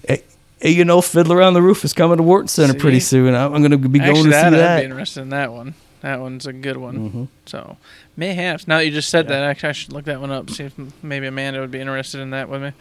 [0.07, 0.23] Hey,
[0.61, 3.35] hey, you know, Fiddler on the Roof is coming to Wharton Center pretty soon.
[3.35, 5.75] I'm, going to be going Actually, to see that, I'd be interested in that one.
[6.01, 6.99] That one's a good one.
[6.99, 7.25] Mm-hmm.
[7.47, 7.77] So
[8.17, 8.67] mayhaps.
[8.67, 10.51] Now that you just said that, actually, I should look that one up.
[10.51, 12.73] See if maybe Amanda would be interested in that with me.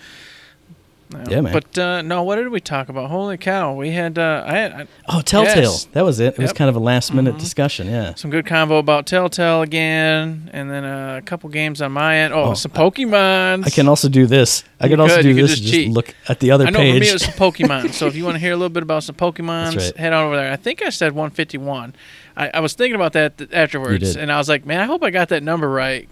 [1.11, 1.23] No.
[1.29, 1.51] Yeah, man.
[1.53, 3.09] But uh, no, what did we talk about?
[3.09, 3.73] Holy cow!
[3.73, 5.63] We had uh, I had I, Oh, Telltale.
[5.63, 5.85] Yes.
[5.91, 6.35] That was it.
[6.35, 7.39] It was kind of a last minute Mhm.
[7.39, 7.87] discussion.
[7.87, 8.13] Yeah.
[8.15, 12.33] some good convo about Telltale again, and then uh, a couple games on my end.
[12.33, 13.65] Oh, Oh, some Pokemon.
[13.65, 14.63] I can also do this.
[14.79, 15.59] I You can also could, do you this.
[15.59, 16.95] just Just look at the other I know page.
[16.95, 17.93] for me it was some Pokemon.
[17.93, 19.97] so if you want to hear a little bit about some Pokemon, right.
[19.97, 20.51] head on over there.
[20.51, 21.93] I think I said 151.
[22.37, 25.03] I, I was thinking about that th- afterwards, and I was like, man, I hope
[25.03, 26.07] I got that number right.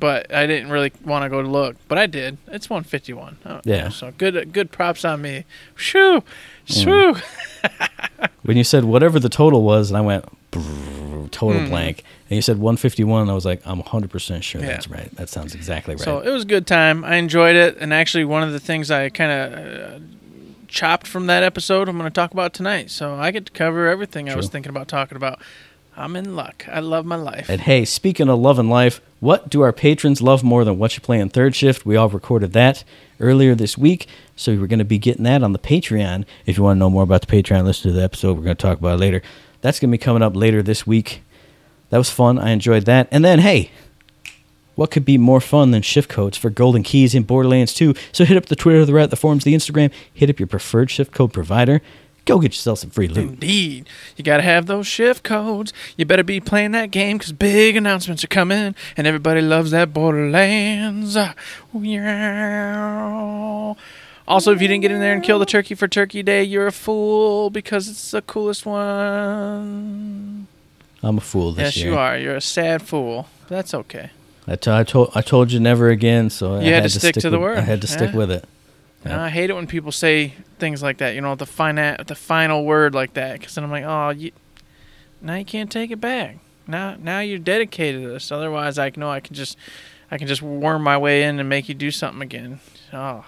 [0.00, 2.38] But I didn't really want to go to look, but I did.
[2.48, 3.36] It's 151.
[3.46, 3.90] Oh, Yeah.
[3.90, 5.44] So good, good props on me.
[5.76, 6.22] Shoo,
[6.66, 6.82] Mm.
[6.84, 7.68] shoo.
[8.42, 10.24] when you said whatever the total was, and I went
[11.30, 11.68] total Mhm.
[11.68, 14.68] blank, and you said 151, I was like, I'm 100 percent sure Yeah.
[14.68, 15.14] that's right.
[15.16, 16.02] That sounds exactly right.
[16.04, 17.04] So it was a good time.
[17.04, 19.98] I enjoyed it, and actually, one of the things I kind of uh,
[20.68, 22.90] chopped from that episode, I'm going to talk about tonight.
[22.90, 25.40] So I get to cover everything I was thinking about talking about.
[25.96, 26.64] I'm in luck.
[26.70, 27.48] I love my life.
[27.48, 30.94] And hey, speaking of love and life, what do our patrons love more than what
[30.94, 31.84] you play in third shift?
[31.84, 32.84] We all recorded that
[33.18, 36.24] earlier this week, so we're going to be getting that on the Patreon.
[36.46, 38.36] If you want to know more about the Patreon, listen to the episode.
[38.36, 39.20] We're going to talk about later.
[39.60, 41.22] That's going to be coming up later this week.
[41.90, 42.38] That was fun.
[42.38, 43.08] I enjoyed that.
[43.10, 43.70] And then, hey,
[44.76, 47.94] what could be more fun than shift codes for golden keys in Borderlands 2?
[48.12, 49.92] So hit up the Twitter, the Reddit, the forums, the Instagram.
[50.14, 51.82] Hit up your preferred shift code provider.
[52.24, 53.30] Go get yourself some free loot.
[53.30, 53.88] Indeed.
[54.16, 55.72] You got to have those shift codes.
[55.96, 59.92] You better be playing that game because big announcements are coming and everybody loves that
[59.92, 61.16] Borderlands.
[61.16, 61.34] Ah,
[61.74, 63.74] yeah.
[64.28, 66.68] Also, if you didn't get in there and kill the turkey for Turkey Day, you're
[66.68, 70.46] a fool because it's the coolest one.
[71.02, 71.86] I'm a fool this yes, year.
[71.86, 72.18] Yes, you are.
[72.18, 73.26] You're a sad fool.
[73.48, 74.10] That's okay.
[74.46, 77.14] I, t- I told I told you never again, so I had had to stick
[77.16, 78.16] to the with, word, I had to stick yeah.
[78.16, 78.44] with it.
[79.04, 81.14] And I hate it when people say things like that.
[81.14, 83.38] You know, the final the final word like that.
[83.38, 84.32] Because then I'm like, oh, you,
[85.22, 86.36] now you can't take it back.
[86.66, 88.30] Now now you're dedicated to this.
[88.30, 89.56] Otherwise, I know I can just
[90.10, 92.60] I can just worm my way in and make you do something again.
[92.92, 93.24] Oh,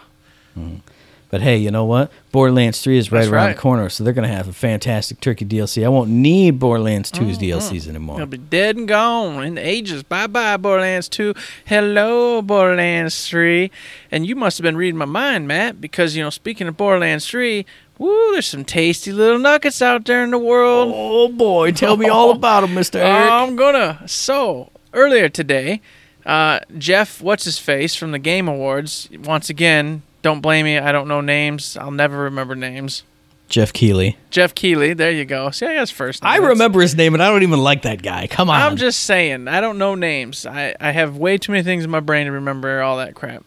[1.33, 2.13] But hey, you know what?
[2.31, 3.57] Borderlands 3 is right That's around right.
[3.57, 5.83] the corner, so they're going to have a fantastic turkey DLC.
[5.83, 8.17] I won't need Borderlands 2's DLCs anymore.
[8.17, 10.03] It'll be dead and gone in the ages.
[10.03, 11.33] Bye bye, Borderlands 2.
[11.65, 13.71] Hello, Borderlands 3.
[14.11, 17.27] And you must have been reading my mind, Matt, because, you know, speaking of Borderlands
[17.27, 17.65] 3,
[17.97, 20.93] woo, there's some tasty little nuggets out there in the world.
[20.95, 22.97] Oh boy, tell me all about them, Mr.
[23.01, 23.33] Eric.
[23.33, 24.03] I'm gonna.
[24.07, 25.81] So earlier today,
[26.27, 30.03] uh, Jeff, what's his face from the Game Awards, once again.
[30.23, 30.79] Don't blame me.
[30.79, 31.77] I don't know names.
[31.77, 33.03] I'll never remember names.
[33.49, 34.17] Jeff Keighley.
[34.31, 34.95] Jeff Keighley.
[34.95, 35.51] There you go.
[35.51, 36.23] See, I got his first.
[36.23, 36.33] Name.
[36.33, 38.27] I remember his name, and I don't even like that guy.
[38.27, 38.59] Come on.
[38.63, 39.47] I'm just saying.
[39.47, 40.47] I don't know names.
[40.47, 43.45] I, I have way too many things in my brain to remember all that crap.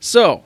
[0.00, 0.44] So,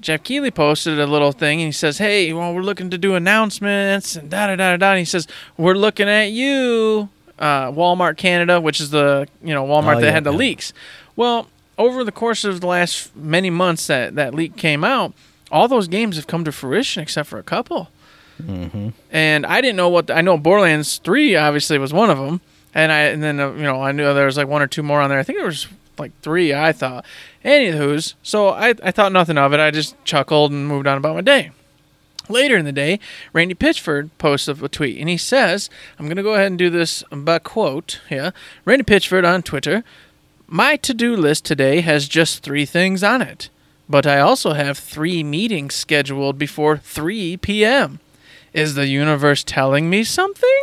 [0.00, 3.14] Jeff Keighley posted a little thing and he says, Hey, well, we're looking to do
[3.14, 4.90] announcements and da da da da da.
[4.90, 7.08] And he says, We're looking at you,
[7.38, 10.36] uh, Walmart Canada, which is the you know Walmart Oh, that yeah, had the yeah.
[10.38, 10.72] leaks.
[11.16, 15.14] Well, over the course of the last many months that that leak came out,
[15.50, 17.88] all those games have come to fruition except for a couple.
[19.10, 20.38] And I didn't know what the, I know.
[20.38, 22.40] Borderlands Three obviously was one of them,
[22.74, 24.82] and I and then uh, you know I knew there was like one or two
[24.82, 25.18] more on there.
[25.18, 25.66] I think there was
[25.98, 26.54] like three.
[26.54, 27.04] I thought.
[27.44, 29.60] Anywho's, so I I thought nothing of it.
[29.60, 31.50] I just chuckled and moved on about my day.
[32.28, 33.00] Later in the day,
[33.32, 36.68] Randy Pitchford posts a tweet, and he says, "I'm going to go ahead and do
[36.70, 38.30] this by quote." Yeah,
[38.64, 39.82] Randy Pitchford on Twitter.
[40.50, 43.50] My to-do list today has just three things on it,
[43.86, 48.00] but I also have three meetings scheduled before 3 p.m.
[48.54, 50.62] Is the universe telling me something?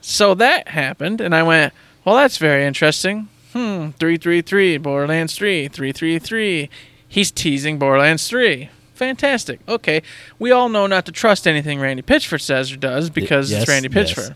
[0.00, 3.28] So that happened, and I went, well, that's very interesting.
[3.52, 6.70] Hmm, 333, Borderlands 3, 333.
[7.06, 8.70] He's teasing Borderlands 3.
[8.94, 9.60] Fantastic.
[9.68, 10.00] Okay,
[10.38, 13.68] we all know not to trust anything Randy Pitchford says or does because yes, it's
[13.68, 14.14] Randy yes.
[14.14, 14.34] Pitchford.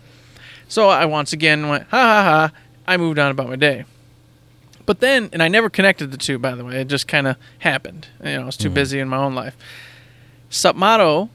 [0.67, 2.51] So I once again went, ha ha ha.
[2.87, 3.85] I moved on about my day.
[4.85, 6.81] But then, and I never connected the two, by the way.
[6.81, 8.07] It just kind of happened.
[8.23, 8.75] You know, I was too mm-hmm.
[8.75, 9.57] busy in my own life.
[10.49, 11.29] SupMatto,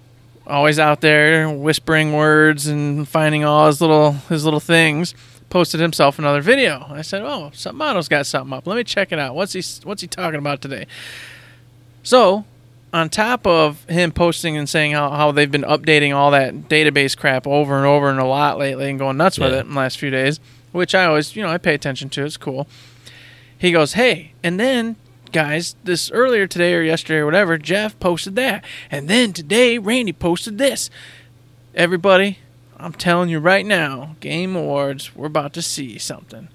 [0.47, 5.15] always out there whispering words and finding all his little his little things,
[5.51, 6.87] posted himself another video.
[6.89, 8.67] I said, "Oh, SupMatto's got something up.
[8.67, 9.35] Let me check it out.
[9.35, 10.87] What's he What's he talking about today?"
[12.03, 12.47] So,
[12.93, 17.17] on top of him posting and saying how, how they've been updating all that database
[17.17, 19.79] crap over and over and a lot lately and going nuts with it in the
[19.79, 20.41] last few days,
[20.73, 22.25] which I always, you know, I pay attention to.
[22.25, 22.67] It's cool.
[23.57, 24.97] He goes, hey, and then
[25.31, 30.13] guys, this earlier today or yesterday or whatever, Jeff posted that, and then today Randy
[30.13, 30.91] posted this.
[31.75, 32.39] Everybody,
[32.77, 36.49] I'm telling you right now, Game Awards, we're about to see something.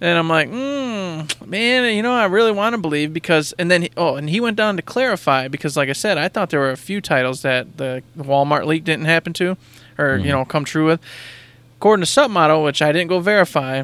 [0.00, 3.82] And I'm like, mm, man, you know, I really want to believe because, and then,
[3.82, 6.58] he, oh, and he went down to clarify because, like I said, I thought there
[6.58, 9.56] were a few titles that the Walmart leak didn't happen to,
[9.98, 11.00] or you know, come true with.
[11.82, 13.82] According to SupMatto, which I didn't go verify,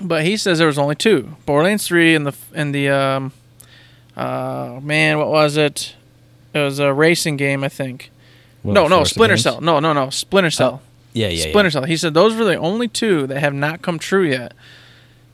[0.00, 3.32] but he says there was only two: Borderlands Three and the and the um,
[4.16, 5.94] uh, man, what was it?
[6.54, 8.10] It was a racing game, I think.
[8.64, 9.60] No, no, Splinter Cell.
[9.60, 10.82] No, no, no, Splinter Cell.
[11.12, 11.84] Yeah, yeah, Splinter Cell.
[11.84, 14.52] He said those were the only two that have not come true yet.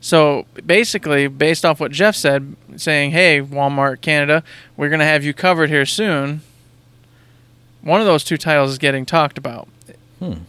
[0.02, 4.44] So basically, based off what Jeff said, saying, "Hey, Walmart Canada,
[4.76, 6.42] we're gonna have you covered here soon."
[7.80, 9.66] One of those two titles is getting talked about.
[10.18, 10.40] Hmm.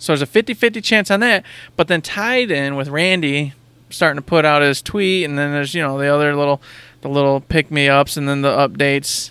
[0.00, 1.44] So there's a 50-50 chance on that,
[1.76, 3.52] but then tied in with Randy
[3.90, 6.60] starting to put out his tweet, and then there's you know the other little,
[7.02, 9.30] the little pick me ups, and then the updates.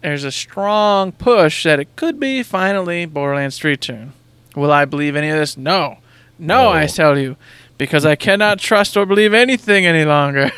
[0.00, 4.12] There's a strong push that it could be finally Borderlands 3 turn.
[4.54, 5.56] Will I believe any of this?
[5.56, 5.98] No,
[6.38, 6.68] no, No.
[6.70, 7.36] I tell you,
[7.78, 10.50] because I cannot trust or believe anything any longer.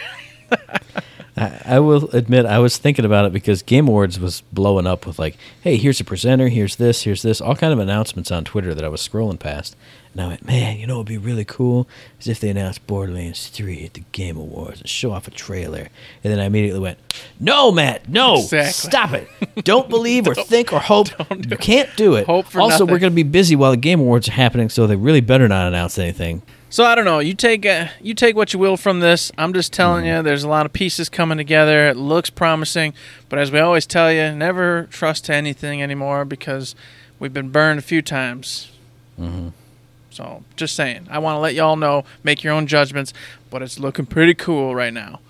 [1.37, 5.07] I, I will admit I was thinking about it because Game Awards was blowing up
[5.07, 8.45] with like, hey, here's a presenter, here's this, here's this, all kind of announcements on
[8.45, 9.77] Twitter that I was scrolling past.
[10.13, 11.87] And I went, man, you know what'd be really cool
[12.19, 15.89] is if they announced Borderlands 3 at the Game Awards and show off a trailer.
[16.25, 16.99] And then I immediately went,
[17.39, 18.73] no, Matt, no, Exactly.
[18.73, 19.29] stop it.
[19.65, 21.09] Don't believe or think or hope.
[21.19, 22.27] don't You can't do it.
[22.29, 25.21] Also, we're going to be busy while the Game Awards are happening, so they really
[25.21, 26.41] better not announce anything.
[26.69, 27.21] So I don't know.
[27.21, 29.31] You take uh, you take what you will from this.
[29.39, 31.87] I'm just telling you, there's a lot of pieces coming together.
[31.89, 32.93] It looks promising,
[33.29, 36.75] but as we always tell you, never trust anything anymore because
[37.19, 38.71] we've been burned a few times.
[40.11, 43.13] So just saying, I want to let y'all know, make your own judgments,
[43.51, 45.21] but it's looking pretty cool right now.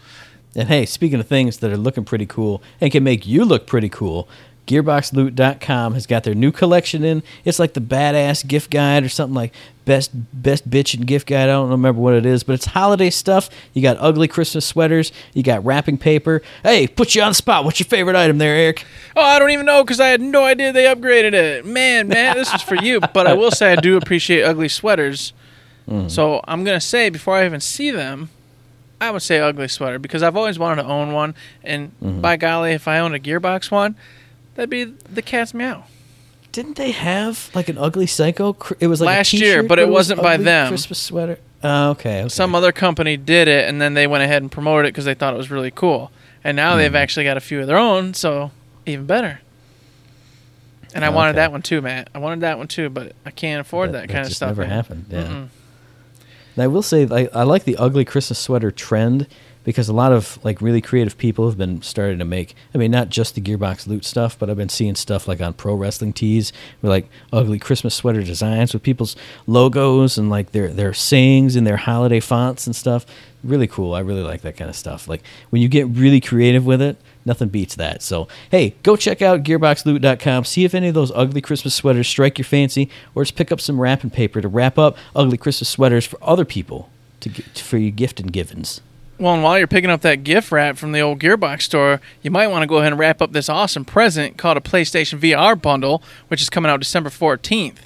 [0.54, 3.66] And hey, speaking of things that are looking pretty cool and can make you look
[3.66, 4.28] pretty cool,
[4.66, 7.22] GearboxLoot.com has got their new collection in.
[7.44, 9.52] It's like the badass gift guide or something like
[9.84, 11.44] best best bitch and gift guide.
[11.44, 13.48] I don't remember what it is, but it's holiday stuff.
[13.72, 15.12] You got ugly Christmas sweaters.
[15.32, 16.42] You got wrapping paper.
[16.62, 17.64] Hey, put you on the spot.
[17.64, 18.84] What's your favorite item there, Eric?
[19.14, 21.64] Oh, I don't even know because I had no idea they upgraded it.
[21.64, 23.00] Man, man, this is for you.
[23.00, 25.32] But I will say I do appreciate ugly sweaters.
[26.08, 28.30] So I'm gonna say before I even see them,
[29.00, 32.20] I would say ugly sweater because I've always wanted to own one, and Mm-hmm.
[32.22, 33.94] by golly, if I owned a Gearbox one,
[34.56, 35.84] that'd be the cat's meow.
[36.52, 38.54] Didn't they have like an ugly psycho?
[38.54, 40.68] cr- It was like a Last year, but it was wasn't by them.
[40.68, 41.38] Christmas sweater.
[41.62, 42.28] Oh, okay, okay.
[42.28, 45.14] Some other company did it, and then they went ahead and promoted it because they
[45.14, 46.10] thought it was really cool.
[46.44, 46.78] And now Mm-hmm.
[46.78, 48.50] they've actually got a few of their own, so
[48.86, 49.40] even better.
[50.94, 51.36] And I wanted Okay.
[51.38, 52.08] that one too, Matt.
[52.14, 54.50] I wanted that one too, but I can't afford that, kind of just stuff.
[54.50, 54.70] Never man.
[54.70, 55.06] happened.
[55.10, 55.22] Yeah.
[55.24, 55.48] Mm-mm.
[56.54, 59.26] And I will say I, I like the ugly Christmas sweater trend
[59.66, 62.54] because a lot of like really creative people have been starting to make.
[62.72, 65.54] I mean, not just the Gearbox loot stuff, but I've been seeing stuff like on
[65.54, 70.68] pro wrestling tees with like ugly Christmas sweater designs with people's logos and like their
[70.68, 73.04] their sayings and their holiday fonts and stuff.
[73.42, 73.92] Really cool.
[73.92, 75.08] I really like that kind of stuff.
[75.08, 78.02] Like when you get really creative with it, nothing beats that.
[78.02, 80.44] So, hey, go check out gearboxloot.com.
[80.44, 83.60] See if any of those ugly Christmas sweaters strike your fancy, or just pick up
[83.60, 87.90] some wrapping paper to wrap up ugly Christmas sweaters for other people to for your
[87.90, 88.80] gift and givens.
[89.18, 92.30] Well, and while you're picking up that gift wrap from the old Gearbox store, you
[92.30, 95.60] might want to go ahead and wrap up this awesome present called a PlayStation VR
[95.60, 97.78] bundle, which is coming out December 14th.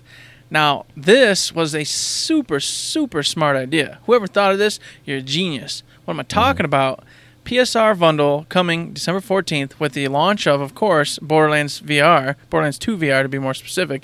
[0.50, 4.00] Now, this was a super, super smart idea.
[4.06, 5.84] Whoever thought of this, you're a genius.
[6.04, 6.64] What am I talking mm-hmm.
[6.64, 7.04] about?
[7.44, 12.96] PSVR bundle coming December 14th with the launch of, of course, Borderlands VR, Borderlands 2
[12.98, 14.02] VR to be more specific.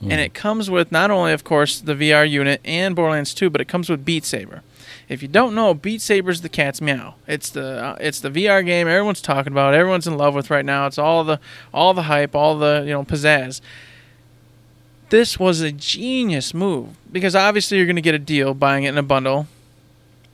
[0.00, 0.24] And mm.
[0.24, 3.66] it comes with not only, of course, the VR unit and Borderlands 2, but it
[3.66, 4.62] comes with Beat Saber.
[5.08, 7.14] If you don't know, Beat Saber's the cat's meow.
[7.28, 10.64] It's the uh, it's the VR game everyone's talking about, everyone's in love with right
[10.64, 10.86] now.
[10.86, 11.38] It's all the
[11.72, 13.60] all the hype, all the you know pizzazz.
[15.10, 18.88] This was a genius move because obviously you're going to get a deal buying it
[18.88, 19.46] in a bundle.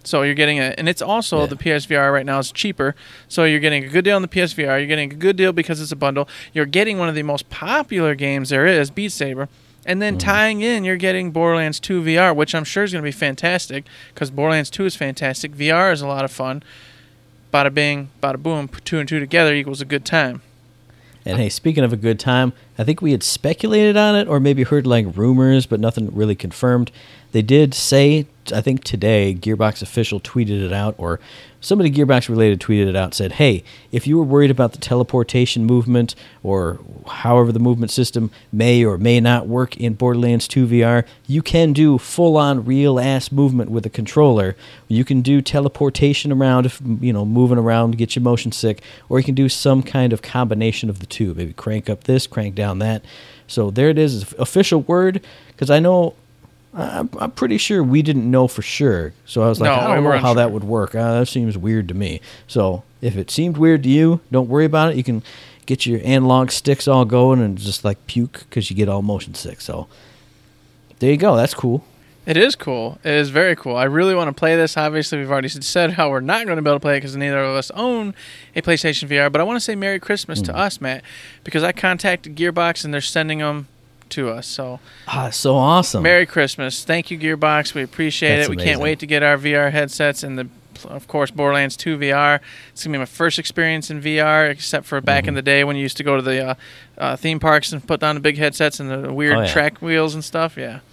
[0.05, 1.47] So you're getting it, and it's also Yeah.
[1.47, 2.97] the PSVR right now is cheaper.
[3.29, 4.79] So you're getting a good deal on the PSVR.
[4.79, 6.29] You're getting a good deal because it's a bundle.
[6.53, 9.49] You're getting one of the most popular games there is, Beat Saber,
[9.85, 10.21] and then mm.
[10.21, 13.85] tying in, you're getting Borderlands 2 VR, which I'm sure is going to be fantastic
[14.14, 15.53] because Borderlands 2 is fantastic.
[15.53, 16.62] VR is a lot of fun.
[17.53, 20.40] Bada bing, bada boom, two and two together equals a good time.
[21.25, 24.40] And hey, speaking of a good time, I think we had speculated on it or
[24.40, 26.90] maybe heard like rumors, but nothing really confirmed.
[27.33, 31.21] They did say, I think today, Gearbox official tweeted it out, or
[31.61, 35.64] somebody Gearbox related tweeted it out, said, hey, if you were worried about the teleportation
[35.64, 41.07] movement or however the movement system may or may not work in Borderlands 2 VR,
[41.27, 44.57] you can do full on real ass movement with a controller.
[44.88, 49.18] You can do teleportation around, if you know, moving around get you motion sick, or
[49.18, 51.33] you can do some kind of combination of the two.
[51.35, 53.05] Maybe crank up this, crank down that.
[53.47, 55.23] So there it is, official word.
[55.49, 56.14] Because I know,
[56.75, 59.13] I'm, I'm pretty sure we didn't know for sure.
[59.27, 60.95] So I was like, No, I don't know how that would work.
[60.95, 62.21] Uh, that seems weird to me.
[62.47, 64.97] So if it seemed weird to you, don't worry about it.
[64.97, 65.23] You can
[65.67, 69.35] get your analog sticks all going and just like puke because you get all motion
[69.35, 69.61] sick.
[69.61, 69.87] So
[70.99, 71.37] there you go.
[71.37, 71.85] That's cool.
[72.25, 72.99] It is cool.
[73.03, 73.75] It is very cool.
[73.75, 74.77] I really want to play this.
[74.77, 77.17] Obviously, we've already said how we're not going to be able to play it because
[77.17, 78.15] neither of us own
[78.55, 79.31] a PlayStation VR.
[79.31, 80.45] But I want to say Merry Christmas Mm.
[80.47, 81.03] to us, Matt,
[81.43, 83.67] because I contacted Gearbox and they're sending them
[84.12, 84.46] to us.
[84.46, 86.03] So Ah, so awesome.
[86.03, 86.85] Merry Christmas.
[86.85, 87.75] Thank you, Gearbox.
[87.75, 88.57] We appreciate That's it.
[88.57, 90.48] We can't wait to get our VR headsets and the,
[90.88, 92.40] of course, Borderlands 2 VR.
[92.72, 95.29] It's gonna be my first experience in VR, except for back Mm-hmm.
[95.29, 96.55] in the day when you used to go to the uh,
[96.98, 99.53] uh, theme parks and put down the big headsets and the weird Oh, yeah.
[99.53, 100.57] track wheels and stuff.
[100.57, 100.81] Yeah.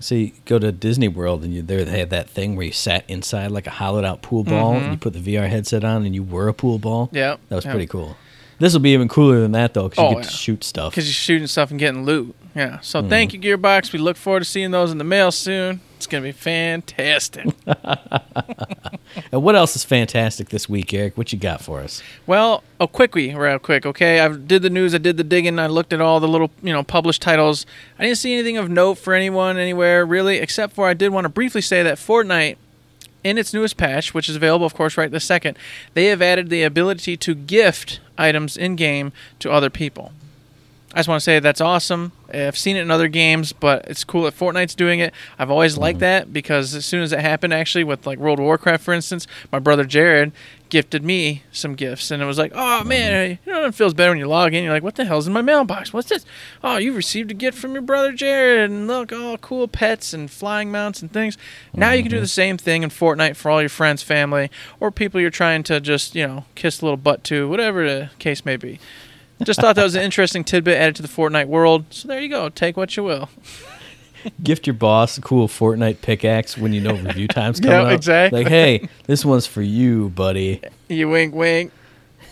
[0.00, 2.72] So you go to Disney World and you there they had that thing where you
[2.72, 6.04] sat inside like a hollowed out pool ball and you put the VR headset on
[6.04, 7.06] and you were a pool ball.
[7.06, 7.14] Mm-hmm.
[7.48, 7.72] That was Yep.
[7.72, 8.16] pretty cool.
[8.58, 10.30] This will be even cooler than that though, because Oh, you get yeah.
[10.30, 10.92] to shoot stuff.
[10.92, 12.34] because you're shooting stuff and getting loot.
[12.54, 12.80] Yeah.
[12.80, 13.08] So Mm-hmm.
[13.08, 13.92] thank you, Gearbox.
[13.92, 15.80] We look forward to seeing those in the mail soon.
[15.96, 17.46] It's gonna be fantastic.
[19.30, 21.18] And what else is fantastic this week, Eric?
[21.18, 22.02] What you got for us?
[22.26, 23.84] well, a quickie, real quick.
[23.84, 24.94] Okay, I did the news.
[24.94, 25.58] I did the digging.
[25.58, 27.66] I looked at all the little, you know, published titles.
[27.98, 31.26] I didn't see anything of note for anyone anywhere really, except for I did want
[31.26, 32.56] to briefly say that Fortnite.
[33.24, 35.56] In its newest patch, which is available, of course, right this second,
[35.94, 40.10] they have added the ability to gift items in game to other people.
[40.92, 42.10] I just want to say that's awesome.
[42.32, 45.12] Eh, I've seen it in other games, but it's cool that Fortnite's doing it.
[45.38, 46.00] I've always liked mm-hmm.
[46.00, 49.26] that because as soon as it happened, actually, with like World of Warcraft, for instance,
[49.52, 50.32] my brother Jared
[50.70, 53.48] gifted me some gifts, and it was like, oh man, mm-hmm.
[53.48, 54.64] you know, it feels better when you log in.
[54.64, 55.92] You're like, what the hell's in my mailbox?
[55.92, 56.24] What's this?
[56.64, 60.30] Oh, you received a gift from your brother Jared, and look, all cool pets and
[60.30, 61.36] flying mounts and things.
[61.74, 62.22] Now you can do mm-hmm.
[62.22, 65.78] the same thing in Fortnite for all your friends, family, or people you're trying to
[65.78, 68.80] just, you know, kiss a little butt to, whatever the case may be.
[69.44, 71.84] Just thought that was an interesting tidbit added to the Fortnite world.
[71.90, 72.48] So there you go.
[72.48, 73.28] Take what you will.
[74.42, 77.92] Gift your boss a cool Fortnite pickaxe when you know review time's coming Yeah, up.
[77.92, 78.44] exactly.
[78.44, 80.60] Like, hey, this one's for you, buddy.
[80.88, 81.72] You wink, wink.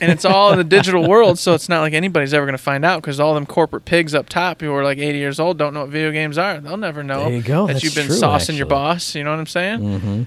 [0.03, 2.63] And it's all in the digital world, so it's not like anybody's ever going to
[2.63, 5.57] find out because all them corporate pigs up top who are like 80 years old
[5.59, 6.59] don't know what video games are.
[6.61, 7.67] They'll never know There you go.
[7.67, 8.69] that That's you've been true, saucing your actually.
[8.69, 9.15] boss.
[9.15, 9.81] You know what I'm saying?
[9.81, 10.23] Mm-hmm.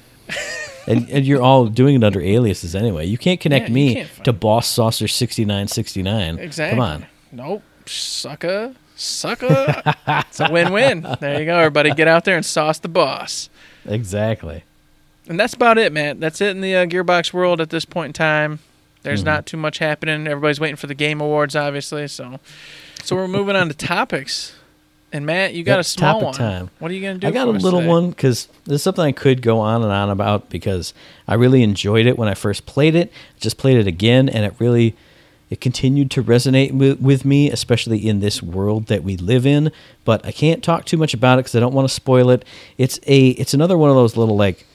[0.88, 3.06] And, and you're all doing it under aliases anyway.
[3.06, 6.40] You can't connect Yeah, me can't to Boss Saucer sixty nine sixty nine.
[6.40, 6.76] Exactly.
[6.78, 7.06] Come on.
[7.32, 7.64] Nope.
[7.86, 8.76] Sucker.
[8.96, 9.82] Sucker.
[10.08, 11.06] it's a win-win.
[11.20, 11.92] There you go, everybody.
[11.94, 13.50] Get out there and sauce the boss.
[13.86, 14.64] Exactly.
[15.28, 16.20] And that's about it, man.
[16.20, 18.60] That's it in the uh, Gearbox world at this point in time.
[19.02, 19.26] There's Mm-hmm.
[19.30, 20.28] not too much happening.
[20.28, 22.08] Everybody's waiting for the Game Awards, obviously.
[22.08, 22.40] So,
[23.04, 24.54] so we're moving on to topics.
[25.14, 26.34] And Matt, you got Yep, a small topic one.
[26.34, 26.70] time.
[26.80, 27.28] What are you gonna do?
[27.28, 27.90] I got a little today?
[27.90, 30.94] one because this is something I could go on and on about because
[31.28, 33.12] I really enjoyed it when I first played it.
[33.40, 34.96] Just played it again, and it really
[35.52, 39.72] it continued to resonate with, with me, especially in this world that we live in.
[40.04, 42.44] But I can't talk too much about it because I don't want to spoil it.
[42.80, 44.66] It's a it's another one of those little like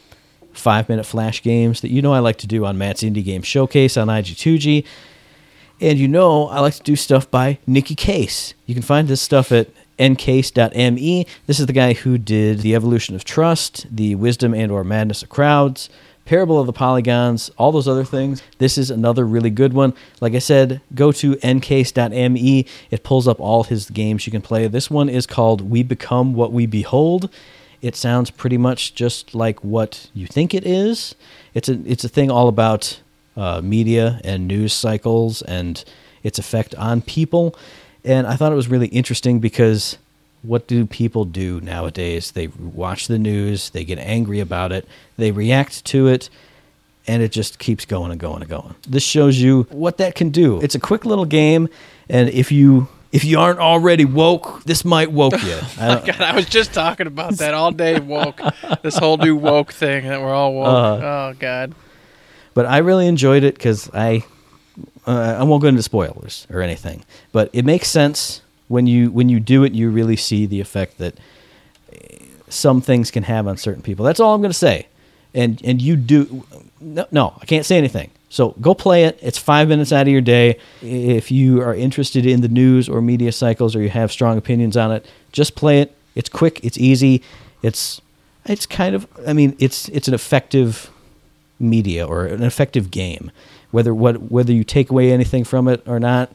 [0.52, 3.42] five minute flash games that you know I like to do on Matt's Indie Game
[3.42, 4.84] Showcase on IG2G.
[5.80, 8.54] And you know, I like to do stuff by Nicky Case.
[8.66, 9.68] You can find this stuff at
[9.98, 11.26] ncase.me.
[11.46, 15.22] This is the guy who did The Evolution of Trust, The Wisdom and or Madness
[15.22, 15.90] of Crowds,
[16.24, 18.42] Parable of the Polygons, all those other things.
[18.58, 19.94] This is another really good one.
[20.20, 22.66] Like I said, go to ncase.me.
[22.90, 24.68] It pulls up all his games you can play.
[24.68, 27.30] This one is called We Become What We Behold.
[27.80, 31.14] It sounds pretty much just like what you think it is.
[31.54, 33.00] It's a it's a thing all about
[33.36, 35.82] uh, media and news cycles and
[36.22, 37.56] its effect on people.
[38.04, 39.98] And I thought it was really interesting because
[40.42, 42.32] what do people do nowadays?
[42.32, 44.86] They watch the news, they get angry about it,
[45.16, 46.30] they react to it,
[47.06, 48.74] and it just keeps going and going and going.
[48.86, 50.60] This shows you what that can do.
[50.60, 51.68] It's a quick little game,
[52.08, 55.58] and if you if you aren't already woke, this might woke you.
[55.80, 57.98] I don't, God, I was just talking about that all day.
[57.98, 58.40] Woke.
[58.82, 60.66] this whole new woke thing that we're all woke.
[60.66, 61.06] Uh-huh.
[61.06, 61.74] oh God.
[62.54, 64.24] but I really enjoyed it because I
[65.08, 67.02] uh, I won't go into spoilers or anything,
[67.32, 69.72] but it makes sense when you when you do it.
[69.72, 71.14] You really see the effect that
[71.92, 71.96] uh,
[72.48, 74.04] some things can have on certain people.
[74.04, 74.86] That's all I'm going to say.
[75.34, 76.44] And and you do
[76.80, 78.10] no, no, I can't say anything.
[78.28, 79.18] So go play it.
[79.22, 80.58] It's five minutes out of your day.
[80.82, 84.76] If you are interested in the news or media cycles or you have strong opinions
[84.76, 85.96] on it, just play it.
[86.14, 86.60] It's quick.
[86.62, 87.22] It's easy.
[87.62, 88.02] It's
[88.44, 90.90] it's kind of I mean it's it's an effective
[91.58, 93.30] media or an effective game.
[93.70, 96.32] Whether what whether you take away anything from it or not,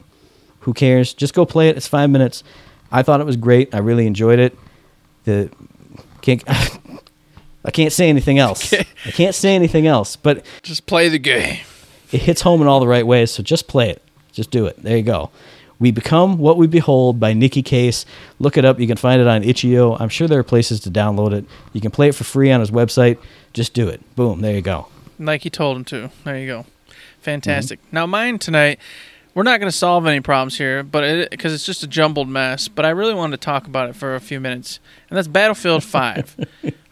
[0.60, 1.12] who cares?
[1.14, 1.76] Just go play it.
[1.76, 2.44] It's five minutes.
[2.92, 3.74] I thought it was great.
[3.74, 4.56] I really enjoyed it.
[5.24, 5.50] The
[6.22, 6.42] can't
[7.64, 8.72] I can't say anything else.
[9.06, 10.16] I can't say anything else.
[10.16, 11.60] But Just play the game.
[12.12, 13.30] it hits home in all the right ways.
[13.30, 14.02] So just play it.
[14.32, 14.82] Just do it.
[14.82, 15.30] There you go.
[15.80, 18.06] We Become What We Behold by Nicky Case.
[18.38, 18.78] Look it up.
[18.78, 19.96] You can find it on itch.io.
[19.96, 21.44] I'm sure there are places to download it.
[21.72, 23.18] You can play it for free on his website.
[23.52, 24.00] Just do it.
[24.14, 24.40] Boom.
[24.40, 24.86] There you go.
[25.18, 26.10] like he told him to.
[26.24, 26.66] There you go.
[27.24, 27.80] Fantastic.
[27.86, 27.96] Mm-hmm.
[27.96, 28.78] Now mine tonight,
[29.34, 32.28] we're not going to solve any problems here, but it because it's just a jumbled
[32.28, 32.68] mess.
[32.68, 34.78] But I really wanted to talk about it for a few minutes,
[35.10, 36.36] and that's Battlefield Five.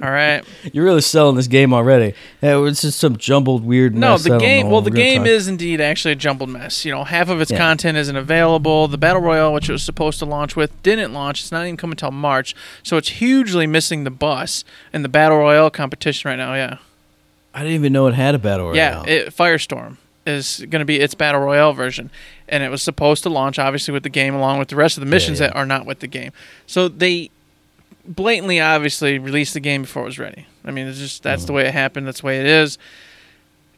[0.02, 0.42] All right.
[0.72, 2.14] You're really selling this game already.
[2.42, 4.24] Yeah, it's just some jumbled weird No, mess.
[4.24, 4.70] The game.
[4.70, 6.84] Well, the We're game talk- is indeed actually a jumbled mess.
[6.84, 7.58] You know, half of its Yeah.
[7.58, 8.88] content isn't available.
[8.88, 11.42] The battle royale, which it was supposed to launch with, didn't launch.
[11.42, 15.38] It's not even coming until March, so it's hugely missing the bus in the battle
[15.38, 16.54] royale competition right now.
[16.54, 16.78] Yeah.
[17.54, 19.04] I didn't even know it had a battle royale.
[19.06, 22.10] Yeah, it, Firestorm is going to be its battle royale version,
[22.48, 25.00] and it was supposed to launch obviously with the game along with the rest of
[25.04, 25.48] the missions yeah.
[25.48, 26.32] that are not with the game.
[26.66, 27.30] So they
[28.06, 30.46] blatantly, obviously, released the game before it was ready.
[30.64, 31.46] I mean, it's just that's Mm-hmm.
[31.46, 32.06] the way it happened.
[32.06, 32.78] That's the way it is.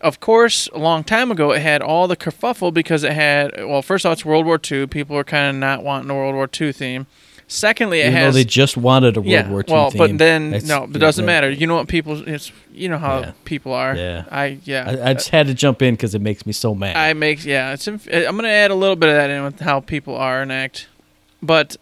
[0.01, 3.81] Of course, a long time ago, it had all the kerfuffle because it had well,
[3.81, 4.87] first off, it's World War II.
[4.87, 7.07] People were kind of not wanting a World War II theme.
[7.47, 9.99] Secondly, it Even has they just wanted a World yeah, War II well, theme.
[9.99, 11.33] but then That's- no, it doesn't right.
[11.33, 11.51] matter.
[11.51, 12.27] You know what people?
[12.27, 13.33] It's you know how Yeah.
[13.45, 13.95] people are.
[13.95, 14.25] Yeah.
[14.31, 14.99] I yeah.
[15.05, 16.97] I, I just had to jump in because it makes me so mad.
[16.97, 17.73] I make yeah.
[17.75, 20.41] It's inf- I'm gonna add a little bit of that in with how people are
[20.43, 20.89] and act,
[21.43, 21.77] but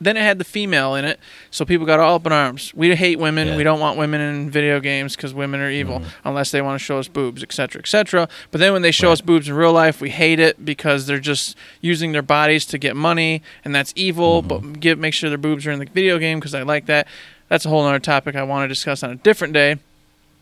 [0.00, 1.18] then it had the female in it,
[1.50, 2.72] so people got all up in arms.
[2.74, 3.48] We hate women.
[3.48, 3.56] Yeah.
[3.56, 6.28] We don't want women in video games because women are evil Mm-hmm.
[6.28, 8.28] unless they want to show us boobs, etc., etc.
[8.50, 9.12] But then when they show Right.
[9.14, 12.78] us boobs in real life, we hate it because they're just using their bodies to
[12.78, 14.42] get money, and that's evil.
[14.42, 14.48] Mm-hmm.
[14.72, 17.06] But give make sure their boobs are in the video game because I like that.
[17.48, 19.78] That's a whole other topic I want to discuss on a different day.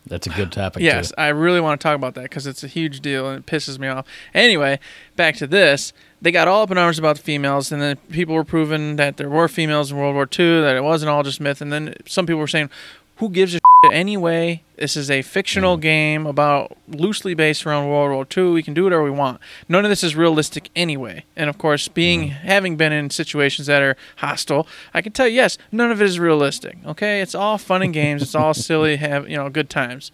[0.05, 0.83] That's a good topic.
[0.83, 1.15] Yes, too.
[1.17, 3.77] I really want to talk about that because it's a huge deal and it pisses
[3.77, 4.05] me off.
[4.33, 4.79] Anyway,
[5.17, 5.91] back to this.
[6.21, 9.17] They got all up in arms about the females, and then people were proving that
[9.17, 11.61] there were females in World War II, that it wasn't all just myth.
[11.61, 12.69] And then some people were saying,
[13.17, 14.63] who gives a shit anyway?
[14.75, 15.81] This is a fictional mm.
[15.81, 18.51] game about loosely based around World War II.
[18.53, 19.39] We can do whatever we want.
[19.67, 21.25] None of this is realistic anyway.
[21.35, 22.31] And of course, being mm.
[22.31, 26.05] having been in situations that are hostile, I can tell you, yes, none of it
[26.05, 26.77] is realistic.
[26.85, 28.21] Okay, it's all fun and games.
[28.21, 30.11] It's all silly, have you know, good times.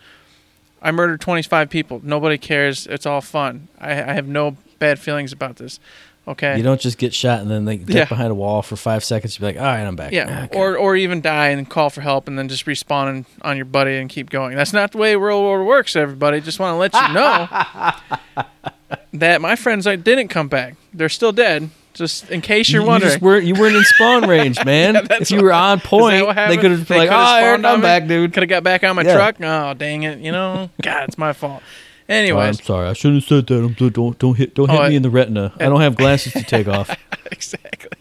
[0.84, 2.02] I murdered 25 people.
[2.04, 2.86] Nobody cares.
[2.88, 3.70] It's all fun.
[3.80, 5.80] I, I have no bad feelings about this.
[6.28, 6.56] Okay.
[6.56, 8.06] You don't just get shot and then like get Yeah.
[8.06, 9.40] behind a wall for five seconds.
[9.40, 10.14] You're like, all right, I'm back.
[10.14, 10.58] Yeah, Okay.
[10.58, 13.98] or or even die and call for help and then just respawn on- your buddy
[13.98, 14.56] and keep going.
[14.56, 16.40] That's not the way real world works, everybody.
[16.40, 18.44] Just want to let you know
[19.14, 20.76] that my friends like, didn't come back.
[20.94, 21.70] They're still dead.
[21.94, 23.12] Just in case you, you're you wondering.
[23.12, 24.94] just weren't you weren't in spawn range, man.
[24.94, 28.08] that's if you were on point, they could have been like, oh, spawned I'm back,
[28.08, 28.34] dude.
[28.34, 29.14] Could have got back on my Yeah.
[29.16, 29.36] truck.
[29.42, 30.20] Oh, dang it!
[30.20, 31.62] You know, God, it's my fault.
[32.10, 32.90] Oh, I'm sorry.
[32.90, 33.64] I shouldn't have said that.
[33.64, 35.54] I'm, don't don't hit don't hit Oh, me I- in the retina.
[35.60, 36.90] I don't have glasses to take off.
[37.32, 37.92] exactly.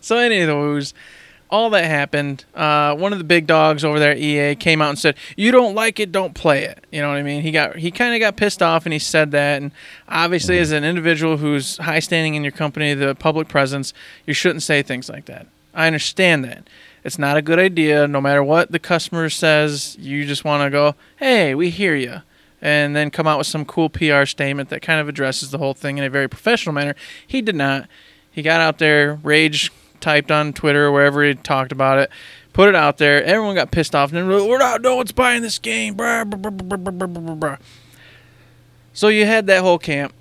[0.00, 0.94] So, any of those,
[1.50, 2.44] all that happened.
[2.54, 5.52] Uh, one of the big dogs over there at EA came out and said, "You
[5.52, 7.42] don't like it, don't play it." You know what I mean?
[7.42, 9.60] He got he kind of got pissed off and he said that.
[9.60, 9.72] And
[10.08, 13.92] obviously, as an individual who's high standing in your company, the public presence,
[14.26, 15.46] you shouldn't say things like that.
[15.74, 16.68] I understand that.
[17.02, 18.06] It's not a good idea.
[18.06, 22.22] No matter what the customer says, you just want to go, "Hey, we hear you."
[22.62, 25.72] And then come out with some cool PR statement that kind of addresses the whole
[25.72, 26.94] thing in a very professional manner.
[27.26, 27.88] He did not.
[28.30, 32.10] He got out there, rage typed on Twitter or wherever he talked about it,
[32.52, 33.22] put it out there.
[33.22, 34.12] Everyone got pissed off.
[34.12, 35.94] And then we're not, no one's buying this game.
[35.94, 37.58] Brah, brah, brah.
[38.92, 40.12] So you had that whole camp.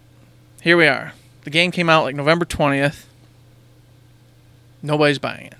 [0.62, 1.14] Here we are.
[1.44, 3.06] The game came out like November 20th.
[4.82, 5.56] Nobody's buying it.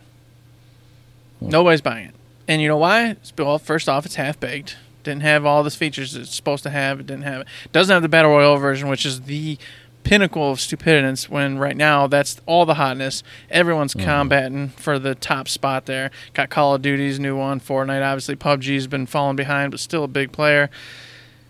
[1.40, 1.50] Hmm.
[1.50, 2.16] Nobody's buying it.
[2.48, 3.16] And you know why?
[3.38, 4.78] Well, first off, it's half baked.
[5.04, 7.00] Didn't have all the features it's supposed to have.
[7.00, 7.48] It didn't have it.
[7.72, 9.58] Doesn't have the battle royale version, which is the
[10.04, 11.28] pinnacle of stupidity.
[11.30, 13.24] When right now that's all the hotness.
[13.50, 14.06] Everyone's mm-hmm.
[14.06, 16.12] combating for the top spot there.
[16.34, 18.06] Got Call of Duty's new one, Fortnite.
[18.06, 20.70] Obviously, PUBG's been falling behind, but still a big player.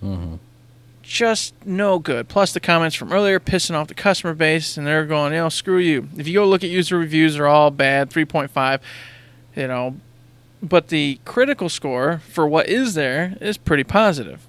[0.03, 0.35] Mm-hmm.
[1.01, 2.27] Just no good.
[2.27, 5.49] Plus the comments from earlier pissing off the customer base, and they're going, you know,
[5.49, 6.07] screw you.
[6.15, 8.79] If you go look at user reviews, they're all bad, 3.5.
[9.55, 9.95] You know,
[10.61, 14.45] but the critical score for what is there is pretty positive.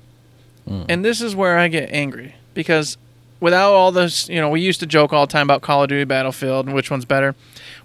[0.68, 0.86] Mm.
[0.88, 2.98] And this is where I get angry because
[3.40, 5.88] without all this, you know, we used to joke all the time about Call of
[5.88, 7.34] Duty, Battlefield, and which one's better.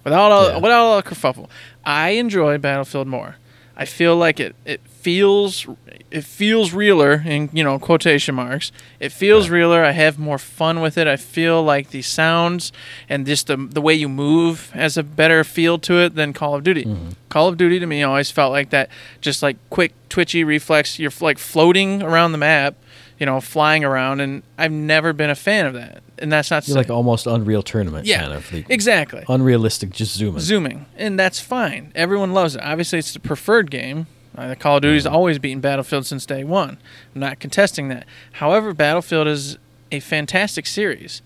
[0.04, 0.58] Without all, Yeah.
[0.58, 1.48] without all the kerfuffle,
[1.84, 3.36] I enjoy Battlefield more.
[3.78, 5.66] I feel like it, it feels
[6.10, 8.72] it feels realer in you know quotation marks.
[9.00, 9.84] It feels realer.
[9.84, 11.06] I have more fun with it.
[11.06, 12.72] I feel like the sounds
[13.06, 16.54] and just the the way you move has a better feel to it than Call
[16.54, 16.84] of Duty.
[16.84, 17.08] Mm-hmm.
[17.28, 18.88] Call of Duty to me always felt like that,
[19.20, 20.98] just like quick twitchy reflex.
[20.98, 22.76] You're like floating around the map,
[23.18, 26.02] you know, flying around, and I've never been a fan of that.
[26.18, 28.52] And that's not You're like almost Unreal Tournament yeah, kind of.
[28.52, 30.40] Like exactly Unrealistic, just zooming.
[30.40, 31.92] zooming, and that's fine.
[31.94, 32.62] Everyone loves it.
[32.62, 34.06] Obviously, it's the preferred game.
[34.36, 36.78] Uh, the Call of Duty's always beaten Battlefield since day one.
[37.14, 38.06] I'm not contesting that.
[38.32, 39.56] However, Battlefield is
[39.90, 41.22] a fantastic series,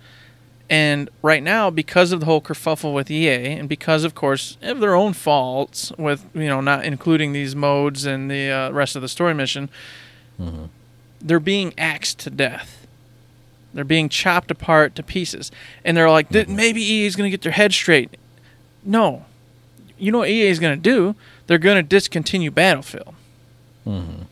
[0.69, 4.79] and right now, because of the whole kerfuffle with EA, and because, of course, of
[4.79, 9.03] their own faults with you know not including these modes and the uh, rest of
[9.03, 9.71] the story mission,
[11.21, 12.87] they're being axed to death.
[13.73, 15.53] They're being chopped apart to pieces,
[15.85, 18.17] and they're like, "Th- maybe EA is going to get their head straight.
[18.85, 19.27] No,
[20.01, 21.15] you know what EA is going to do?
[21.47, 23.15] They're going to discontinue Battlefield.
[23.87, 24.23] Mm-hmm.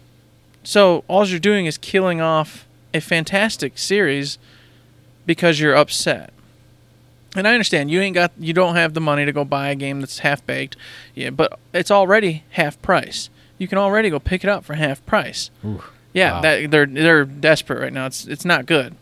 [0.65, 4.39] So all you're doing is killing off a fantastic series
[5.27, 6.33] because you're upset.
[7.37, 9.75] And I understand you ain't got you don't have the money to go buy a
[9.75, 10.77] game that's half baked.
[11.15, 13.29] Yeah, but it's already half price.
[13.59, 15.51] You can already go pick it up for half price.
[16.13, 16.41] Yeah, Wow.
[16.43, 18.07] that they're they're desperate right now.
[18.07, 18.95] It's it's not good.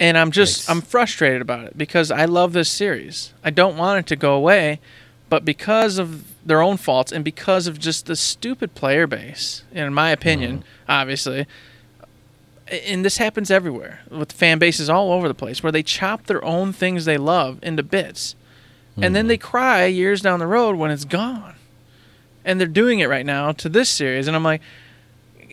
[0.00, 0.70] And I'm just Yikes.
[0.70, 3.32] I'm frustrated about it because I love this series.
[3.44, 4.80] I don't want it to go away,
[5.28, 9.94] but because of their own faults and because of just the stupid player base, in
[9.94, 10.90] my opinion, mm-hmm.
[10.90, 11.46] obviously,
[12.68, 16.44] and this happens everywhere with fan bases all over the place where they chop their
[16.44, 18.34] own things they love into bits
[19.00, 19.48] and then they mm-hmm.
[19.48, 21.54] cry years down the road when it's gone
[22.44, 24.60] and they're doing it right now to this series and i'm like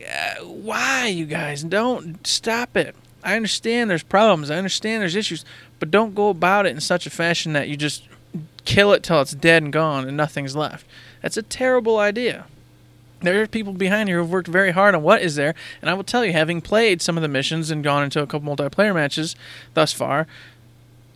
[0.03, 1.63] "Uh, why you guys?
[1.63, 2.95] Don't stop it.
[3.23, 4.49] I understand there's problems.
[4.49, 5.43] I understand there's issues
[5.79, 8.03] but don't go about it in such a fashion that you just
[8.65, 10.85] kill it till it's dead and gone and nothing's left.
[11.21, 12.45] That's a terrible idea.
[13.21, 15.93] There are people behind here who've worked very hard on what is there, and I
[15.93, 18.93] will tell you, having played some of the missions and gone into a couple multiplayer
[18.93, 19.35] matches
[19.73, 20.25] thus far,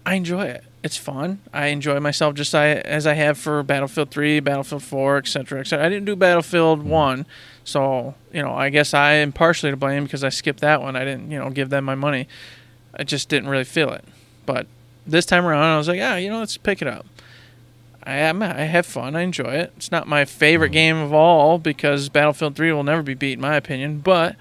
[0.06, 0.66] I enjoy it.
[0.84, 1.40] It's fun.
[1.54, 5.86] I enjoy myself just as I have for Battlefield 3, Battlefield 4, etc., etc.
[5.86, 6.88] I didn't do Battlefield mm.
[6.88, 7.26] 1,
[7.64, 10.98] so you know I guess I am partially to blame because I skipped that one.
[10.98, 12.28] I didn't you know give them my money.
[12.94, 14.04] I just didn't really feel it.
[14.46, 14.68] But
[15.08, 17.06] this time around, I was like, yeah, you know, let's pick it up.
[18.04, 18.44] I am.
[18.44, 19.16] I have fun.
[19.16, 19.72] I enjoy it.
[19.78, 20.74] It's not my favorite mm.
[20.74, 24.00] game of all because Battlefield 3 will never be beat, in my opinion.
[24.00, 24.36] But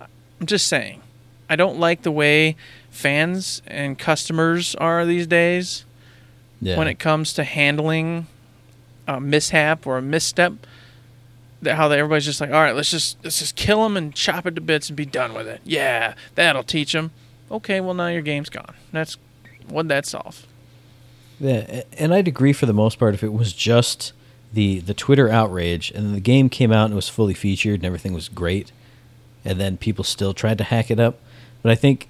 [0.00, 1.02] I'm just saying,
[1.48, 2.54] I don't like the way
[3.00, 5.84] fans and customers are these days
[6.60, 6.76] Yeah.
[6.78, 8.26] when it comes to handling
[9.08, 10.52] a mishap or a misstep.
[11.62, 14.14] That how they, everybody's just like, all right, let's just let's just kill them and
[14.14, 15.60] chop it to bits and be done with it.
[15.64, 17.10] Yeah, that'll teach them.
[17.50, 18.74] Okay, well now your game's gone.
[18.92, 19.16] That's
[19.68, 20.46] what that solve.
[21.38, 24.12] Yeah, and I'd agree for the most part if it was just
[24.52, 27.84] the the Twitter outrage and the game came out and it was fully featured and
[27.84, 28.72] everything was great,
[29.44, 31.18] and then people still tried to hack it up.
[31.62, 32.08] But I think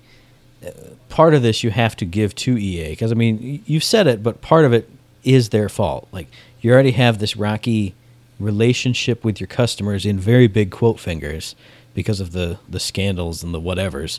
[1.08, 4.22] part of this you have to give to EA because I mean you've said it,
[4.22, 4.88] but part of it
[5.24, 6.08] is their fault.
[6.12, 6.28] Like
[6.60, 7.94] you already have this rocky
[8.38, 11.54] relationship with your customers in very big quote fingers
[11.94, 14.18] because of the the scandals and the whatevers.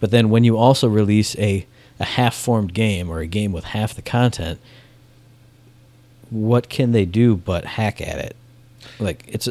[0.00, 1.66] But then when you also release a
[2.00, 4.60] a half formed game or a game with half the content,
[6.30, 8.36] what can they do but hack at it?
[8.98, 9.48] Like it's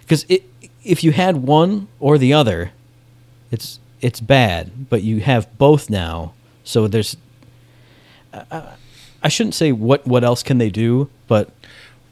[0.00, 0.44] because it
[0.84, 2.72] if you had one or the other,
[3.50, 4.88] it's it's bad.
[4.90, 6.32] But you have both now,
[6.64, 7.16] so there's.
[8.32, 8.74] I,
[9.22, 11.50] I shouldn't say what what else can they do, but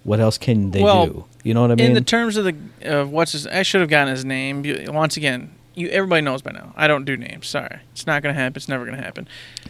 [0.05, 1.25] what else can they Well, do?
[1.43, 1.87] You know what I mean?
[1.87, 4.65] In the terms of the of what's his, I should have gotten his name.
[4.89, 6.73] Once again, you everybody knows by now.
[6.77, 7.47] I don't do names.
[7.47, 8.57] Sorry, it's not gonna happen.
[8.57, 9.29] It's never gonna happen.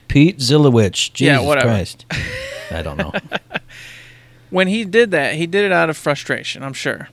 [0.08, 1.12] Pete Zilowich.
[1.12, 1.68] Jesus Yeah, whatever.
[1.68, 2.06] Christ.
[2.70, 3.12] I don't know.
[4.50, 6.62] When he did that, he did it out of frustration.
[6.62, 7.08] I'm sure.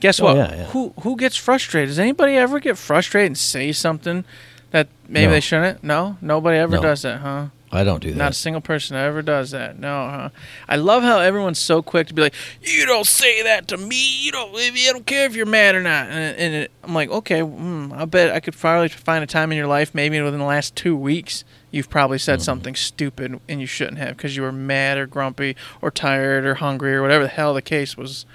[0.00, 0.36] Guess Oh, what?
[0.36, 0.64] yeah, yeah.
[0.66, 1.88] Who who gets frustrated?
[1.90, 4.24] Does anybody ever get frustrated and say something
[4.70, 5.32] that maybe No.
[5.32, 5.84] they shouldn't?
[5.84, 6.82] No, nobody ever No.
[6.82, 7.46] does that, huh?
[7.72, 8.16] I don't do that.
[8.18, 9.78] Not a single person ever does that.
[9.78, 10.28] No, huh?
[10.68, 14.24] I love how everyone's so quick to be like, "You don't say that to me.
[14.24, 14.52] You don't.
[14.56, 17.92] I don't care if you're mad or not." And, and it, I'm like, okay, mm,
[17.96, 20.74] I bet I could probably find a time in your life, maybe within the last
[20.74, 24.98] two weeks, you've probably said something stupid and you shouldn't have because you were mad
[24.98, 28.26] or grumpy or tired or hungry or whatever the hell the case was.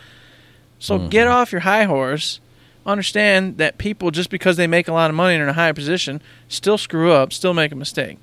[0.79, 1.09] So mm-hmm.
[1.09, 2.39] get off your high horse.
[2.85, 5.53] Understand that people, just because they make a lot of money and are in a
[5.53, 8.19] high position, still screw up, still make a mistake.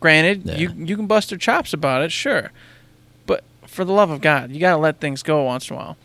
[0.00, 0.56] Granted, Yeah.
[0.56, 2.50] you you can bust their chops about it, sure,
[3.26, 5.78] but for the love of God, you got to let things go once in a
[5.78, 5.96] while.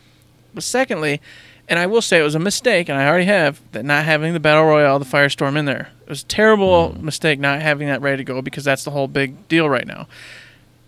[0.54, 1.22] But secondly,
[1.70, 4.34] and I will say it was a mistake, and I already have that not having
[4.34, 5.92] the battle royale, the firestorm in there.
[6.02, 7.06] It was a terrible mm-hmm.
[7.06, 10.08] mistake not having that ready to go because that's the whole big deal right now.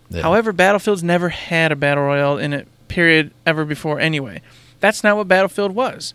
[0.09, 0.23] Yeah.
[0.23, 4.41] However, Battlefield's never had a battle royale in it, period, ever before anyway.
[4.79, 6.13] That's not what Battlefield was.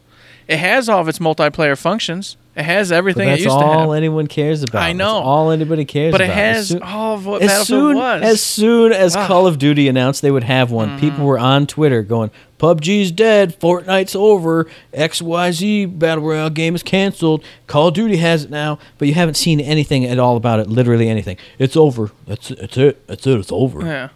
[0.49, 2.37] It has all of its multiplayer functions.
[2.57, 3.77] It has But everything it that's used to have.
[3.79, 4.83] all anyone cares about.
[4.83, 5.19] I That's know.
[5.21, 6.19] all anybody cares about.
[6.19, 8.23] But it has soon- all of what as Battlefield soon, was.
[8.23, 9.21] As soon as Ah.
[9.21, 9.27] Mm-hmm.
[9.29, 13.59] Call of Duty announced they would have one, people were on Twitter going, PUBG's dead,
[13.61, 19.07] Fortnite's over, XYZ Battle Royale game is canceled, Call of Duty has it now, but
[19.09, 21.37] you haven't seen anything at all about it, literally anything.
[21.59, 22.11] It's over.
[22.27, 23.07] That's, that's it.
[23.07, 23.39] That's it.
[23.39, 23.87] It's over.
[23.87, 24.09] Yeah.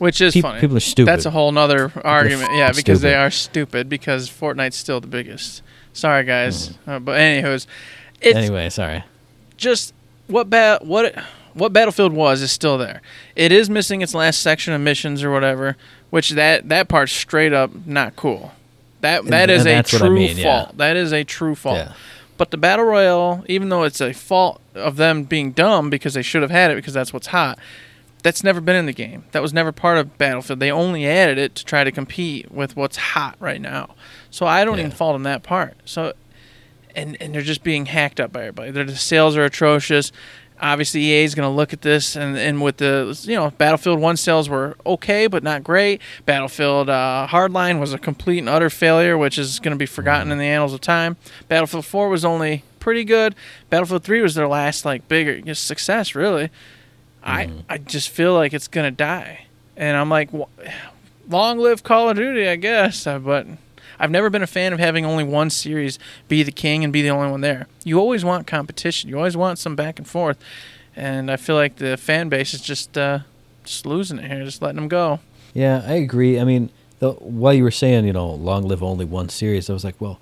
[0.00, 0.60] Which is funny.
[0.60, 1.08] people are stupid.
[1.10, 2.50] That's a whole nother argument.
[2.54, 5.62] Yeah, f- because they are stupid because Fortnite's still the biggest.
[5.92, 6.70] Sorry, guys.
[6.70, 6.76] Mm.
[6.88, 7.66] Uh, but anywho's,
[8.20, 9.04] it's Anyway, sorry.
[9.56, 9.94] just
[10.26, 11.14] what ba- what
[11.54, 13.00] what Battlefield was is still there.
[13.36, 15.76] It is missing its last section of missions or whatever,
[16.10, 18.52] which that that part's straight up not cool.
[19.02, 20.64] That that And- is and a what I true mean, yeah.
[20.64, 20.76] fault.
[20.78, 21.76] That is a true fault.
[21.76, 21.92] Yeah.
[22.36, 26.22] But the battle royale, even though it's a fault of them being dumb because they
[26.22, 27.60] should have had it because that's what's hot,
[28.24, 29.22] that's never been in the game.
[29.30, 30.58] That was never part of Battlefield.
[30.58, 33.94] They only added it to try to compete with what's hot right now.
[34.30, 34.86] So I don't Yeah.
[34.86, 35.74] even fault in that part.
[35.84, 36.14] So
[36.96, 38.70] and and they're just being hacked up by everybody.
[38.72, 40.10] Their the sales are atrocious.
[40.60, 43.98] Obviously, EA is going to look at this, and, and with the you know Battlefield
[44.00, 46.00] One sales were okay, but not great.
[46.26, 50.30] Battlefield uh, Hardline was a complete and utter failure, which is going to be forgotten
[50.30, 51.16] in the annals of time.
[51.48, 53.34] Battlefield Four was only pretty good.
[53.68, 56.50] Battlefield Three was their last like bigger success, really.
[57.24, 59.46] I I just feel like it's going to die,
[59.76, 60.28] and I'm like,
[61.28, 63.06] long live Call of Duty, I guess.
[63.06, 63.46] Uh, but
[63.98, 65.98] I've never been a fan of having only one series
[66.28, 67.66] be the king and be the only one there.
[67.84, 69.08] You always want competition.
[69.08, 70.38] You always want some back and forth,
[70.96, 73.20] and I feel like the fan base is just uh,
[73.64, 75.20] just losing it here, just letting them go.
[75.54, 76.38] Yeah, I agree.
[76.40, 79.72] I mean, the, while you were saying, you know, long live only one series, I
[79.72, 80.18] was like, well,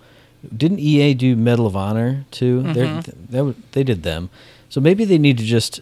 [0.57, 2.63] didn't EA do Medal of Honor too?
[2.75, 3.05] They're- Mhm.
[3.05, 4.29] th- that they did them.
[4.69, 5.81] So maybe they need to just,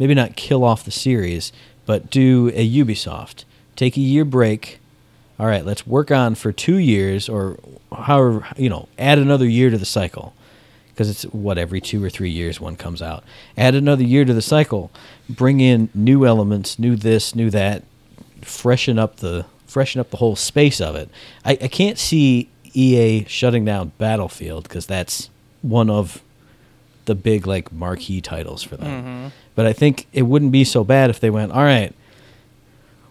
[0.00, 1.52] maybe not kill off the series,
[1.86, 3.44] but do a Ubisoft.
[3.76, 4.80] Take a year break.
[5.38, 7.58] All right, let's work on for two years or
[7.92, 10.34] however, you know, add another year to the cycle.
[10.88, 13.24] Because it's what, every two or three years one comes out.
[13.56, 14.90] Add another year to the cycle.
[15.28, 17.84] Bring in new elements, new this, new that,
[18.42, 21.08] freshen up the freshen up the whole space of it.
[21.44, 25.30] I, I can't see EA shutting down Battlefield because that's
[25.62, 26.22] one of
[27.04, 29.02] the big like marquee titles for them.
[29.02, 29.28] Mm-hmm.
[29.60, 31.92] But I think it wouldn't be so bad if they went, all right,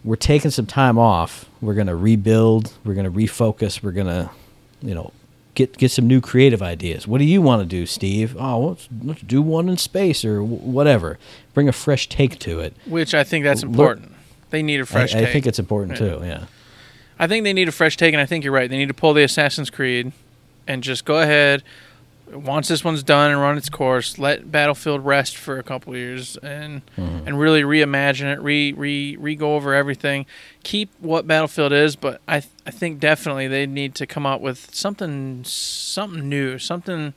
[0.02, 1.48] we're taking some time off.
[1.60, 2.72] We're gonna rebuild.
[2.84, 3.84] We're gonna refocus.
[3.84, 4.32] We're gonna,
[4.82, 5.12] you know,
[5.54, 7.06] get get some new creative ideas.
[7.06, 8.36] What do you want to do, Steve?
[8.36, 11.20] Oh, let's, let's do one in space or wh- whatever.
[11.54, 12.74] Bring a fresh take to it.
[12.84, 14.12] Which I think that's Look- important.
[14.50, 15.32] They need a fresh I take.
[15.32, 16.08] think it's important Yeah.
[16.16, 16.20] too.
[16.24, 16.44] Yeah.
[17.16, 18.68] I think they need a fresh take, and I think you're right.
[18.68, 20.10] They need to pull the Assassin's Creed
[20.66, 21.62] and just go ahead,
[22.32, 26.36] once this one's done and run its course, let Battlefield rest for a couple years
[26.38, 27.26] and Mhm.
[27.26, 30.26] and really reimagine it, re re re go over everything.
[30.62, 34.40] Keep what Battlefield is, but I th- I think definitely they need to come out
[34.40, 37.14] with something something new, something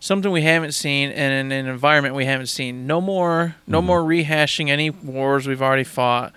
[0.00, 2.86] something we haven't seen and in an environment we haven't seen.
[2.86, 3.84] No more no Mhm.
[3.84, 6.32] more rehashing any wars we've already fought.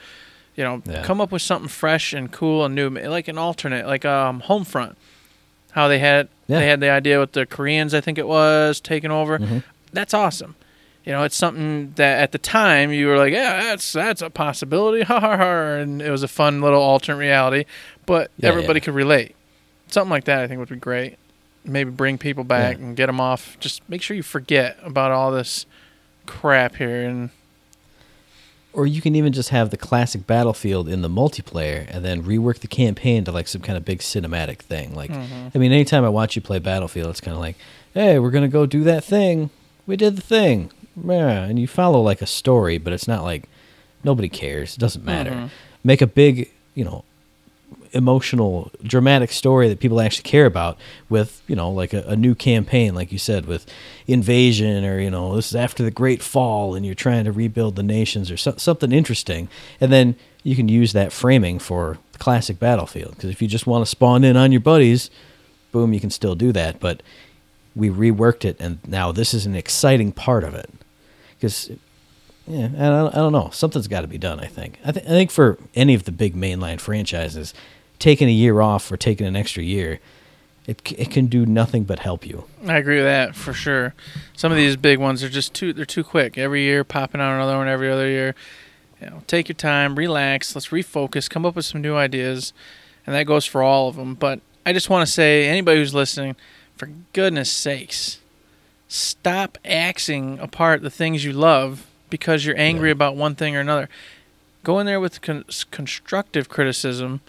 [0.55, 1.03] You know, Yeah.
[1.03, 4.95] come up with something fresh and cool and new, like an alternate, like um Homefront.
[5.72, 6.60] How they had Yeah.
[6.60, 9.39] they had the idea with the Koreans, I think it was, taking over.
[9.39, 9.64] Mhm.
[9.93, 10.56] That's awesome.
[11.06, 14.30] You know, it's something that at the time you were like, yeah, that's that's a
[14.30, 17.66] possibility, ha ha ha, and it was a fun little alternate reality,
[18.06, 18.84] but Yeah, everybody yeah.
[18.86, 19.36] could relate.
[19.88, 21.18] Something like that, I think, would be great.
[21.64, 23.58] Maybe bring people back and get them off.
[23.60, 25.66] Just make sure you forget about all this
[26.26, 27.30] crap here and
[28.76, 32.59] Or you can even just have the classic Battlefield in the multiplayer and then rework
[32.59, 34.93] the campaign to like some kind of big cinematic thing.
[34.93, 35.47] Like, Mm-hmm.
[35.55, 37.55] I mean, anytime I watch you play Battlefield, it's kind of like,
[37.93, 39.49] hey, we're going to go do that thing.
[39.88, 40.71] We did the thing.
[41.01, 41.43] Yeah.
[41.45, 43.47] And you follow like a story, but it's not like
[44.03, 44.76] nobody cares.
[44.76, 45.32] It doesn't matter.
[45.32, 45.49] Mhm.
[45.84, 47.03] Make a big, you know,
[47.96, 50.78] emotional, dramatic story that people actually care about
[51.10, 53.66] with, you know, like a, a new campaign, like you said, with
[54.06, 57.76] invasion or, you know, this is after the Great Fall and you're trying to rebuild
[57.76, 59.48] the nations or so, something interesting.
[59.80, 63.16] And then you can use that framing for the classic Battlefield.
[63.16, 65.10] Because if you just want to spawn in on your buddies,
[65.72, 66.80] boom, you can still do that.
[66.80, 67.02] But
[67.76, 70.70] we reworked it and now this is an exciting part of it.
[71.36, 71.72] Because
[72.48, 73.50] yeah, don't, I don't know.
[73.52, 74.39] Something's got to be done.
[74.39, 74.80] I think.
[74.86, 77.54] I, th- I think for any of the big mainline franchises,
[78.00, 80.00] taking a year off or taking an extra year,
[80.68, 82.46] it it can do nothing but help you.
[82.68, 83.93] I agree with that for sure.
[84.36, 86.38] Some of these big ones are just too they're too quick.
[86.38, 88.36] Every year popping out another one every other year.
[89.02, 92.54] You know, take your time, relax, let's refocus, come up with some new ideas,
[93.06, 94.16] and that goes for all of them.
[94.16, 96.36] But I just want to say anybody who's listening,
[96.78, 98.20] for goodness sakes,
[98.88, 102.93] stop axing apart the things you love because you're angry Yeah.
[102.93, 103.89] about one thing or another.
[104.64, 107.20] Go in there with con- constructive criticism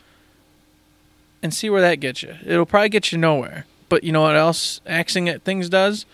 [1.46, 2.34] and see where that gets you.
[2.44, 3.66] It'll probably get you nowhere.
[3.88, 6.04] But you know what else axing at things does?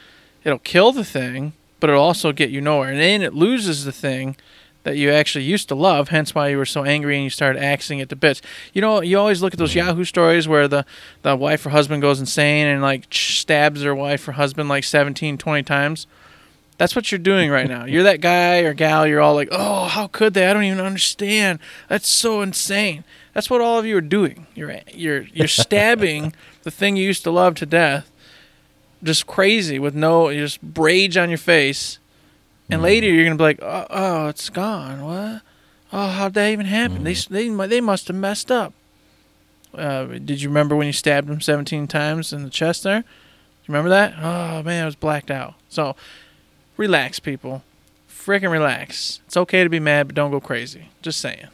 [0.45, 2.91] It'll kill the thing, but it'll also get you nowhere.
[2.91, 4.37] And then it loses the thing
[4.83, 7.63] that you actually used to love, hence why you were so angry and you started
[7.63, 8.43] axing it to bits.
[8.75, 9.89] You know, you always look at those mm-hmm.
[9.89, 10.85] Yahoo stories where the,
[11.23, 15.39] the wife or husband goes insane and like stabs their wife or husband like 17,
[15.39, 16.07] 20 times.
[16.77, 17.87] That's what you're doing right now.
[17.87, 20.47] You're that guy or gal, you're all like, oh, how could they?
[20.47, 21.59] I don't even understand.
[21.89, 23.05] That's so insane.
[23.33, 24.47] That's what all of you are doing.
[24.55, 28.11] You're you're you're stabbing the thing you used to love to death,
[29.03, 31.99] just crazy with no just rage on your face,
[32.71, 35.05] and later you're gonna be like, oh, oh it's gone.
[35.05, 35.43] What?
[35.93, 37.05] Oh, how'd that even happen?
[37.05, 38.75] They they they must have messed up.
[39.75, 42.99] Uh, did you remember when you stabbed him 17 times in the chest there?
[42.99, 44.15] You remember that?
[44.19, 45.55] Oh man, I was blacked out.
[45.69, 45.97] So,
[46.77, 47.63] relax, people.
[48.09, 49.21] Freaking relax.
[49.27, 50.91] It's okay to be mad, but don't go crazy.
[51.01, 51.49] Just saying.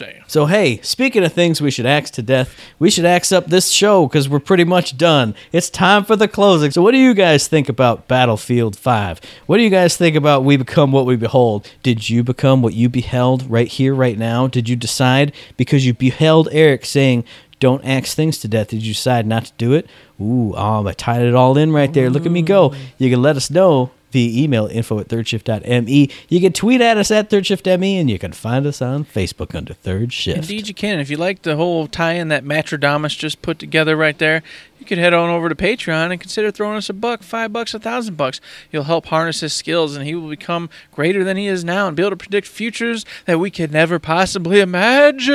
[0.00, 0.24] Saying.
[0.28, 3.68] So hey, speaking of things we should axe to death, we should axe up this
[3.68, 5.34] show because we're pretty much done.
[5.52, 6.70] It's time for the closing.
[6.70, 9.20] So what do you guys think about Battlefield 5?
[9.44, 11.70] What do you guys think about We Become What We Behold?
[11.82, 14.46] Did you become what you beheld right here, right now?
[14.46, 17.24] Did you decide because you beheld Eric saying,
[17.58, 19.86] don't axe things to death, did you decide not to do it?
[20.18, 22.08] Ooh, um, I tied it all in right there.
[22.08, 22.74] Look at me go.
[22.96, 26.10] You can let us know via email info at thirdshift.me.
[26.28, 29.74] You can tweet at us at thirdshiftme, and you can find us on Facebook under
[29.74, 30.38] Third Shift.
[30.38, 30.98] Indeed, you can.
[30.98, 34.42] If you like the whole tie-in that Matrodamus just put together right there,
[34.78, 37.74] you could head on over to Patreon and consider throwing us a buck, five bucks,
[37.74, 38.40] a thousand bucks.
[38.72, 41.96] You'll help harness his skills, and he will become greater than he is now, and
[41.96, 45.34] be able to predict futures that we could never possibly imagine.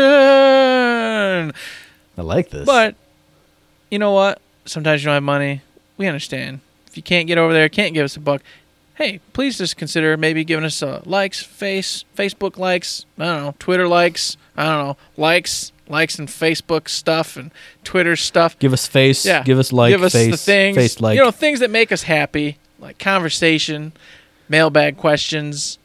[2.18, 2.66] I like this.
[2.66, 2.96] But
[3.92, 4.42] you know what?
[4.66, 5.62] Sometimes you don't have money.
[5.98, 6.62] We understand.
[6.88, 8.42] If you can't get over there, can't give us a buck.
[8.96, 13.56] Hey, please just consider maybe giving us uh, likes, face, Facebook likes, I don't know,
[13.60, 17.52] Twitter likes, I don't know, likes, likes and Facebook stuff and
[17.84, 18.58] Twitter stuff.
[18.58, 21.18] give us face, Yeah, give us like, give us face, the things, face like.
[21.18, 23.92] you know, things that make us happy, like conversation,
[24.48, 25.78] mailbag questions,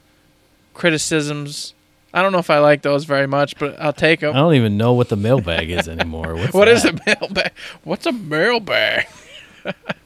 [0.74, 1.74] criticisms.
[2.14, 4.34] I don't know if I like those very much, but I'll take them.
[4.34, 6.34] I don't even know what the mailbag is anymore.
[6.36, 7.52] What's What is a mailbag?
[7.84, 9.06] What's a mailbag?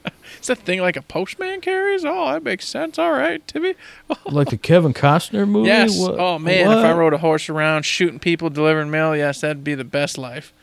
[0.47, 2.05] It's a thing like a postman carries.
[2.05, 2.99] Oh, that makes sense.
[2.99, 3.73] All right, Timmy.
[4.27, 5.69] Like the Kevin Costner movie?
[5.69, 5.97] Yes.
[5.97, 9.63] What- oh man, if I rode a horse around shooting people, delivering mail, yes, that'd
[9.63, 10.53] be the best life.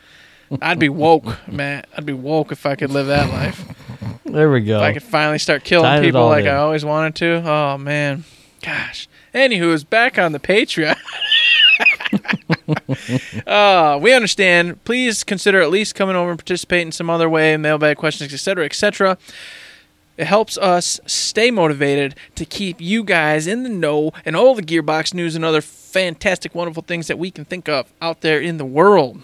[0.61, 1.83] I'd be woke, man.
[1.97, 3.65] I'd be woke if I could live that life.
[4.23, 4.77] There we go.
[4.77, 6.51] If I could finally start killing Tied people like in.
[6.51, 7.43] I always wanted to.
[7.45, 8.23] Oh man,
[8.61, 9.09] gosh.
[9.35, 10.95] Anywho, is back on the Patreon.
[13.47, 14.81] uh, we understand.
[14.85, 18.63] Please consider at least coming over and participating in some other way, mailbag questions, etc.,
[18.63, 19.17] etc.
[20.17, 24.61] It helps us stay motivated to keep you guys in the know and all the
[24.61, 28.57] Gearbox news and other fantastic, wonderful things that we can think of out there in
[28.57, 29.21] the world.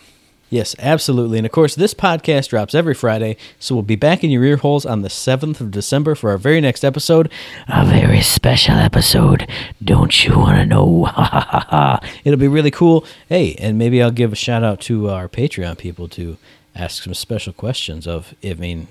[0.50, 1.38] Yes, absolutely.
[1.38, 4.58] And of course, this podcast drops every Friday, so we'll be back in your ear
[4.58, 7.32] holes on the 7th of December for our very next episode.
[7.68, 9.48] A very special episode.
[9.84, 12.00] Don't you want to know?
[12.24, 13.06] It'll be really cool.
[13.28, 16.38] Hey, and maybe I'll give a shout out to our Patreon people to
[16.76, 18.88] ask some special questions of, I mean,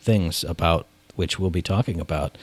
[0.00, 2.38] things about which we'll be talking about.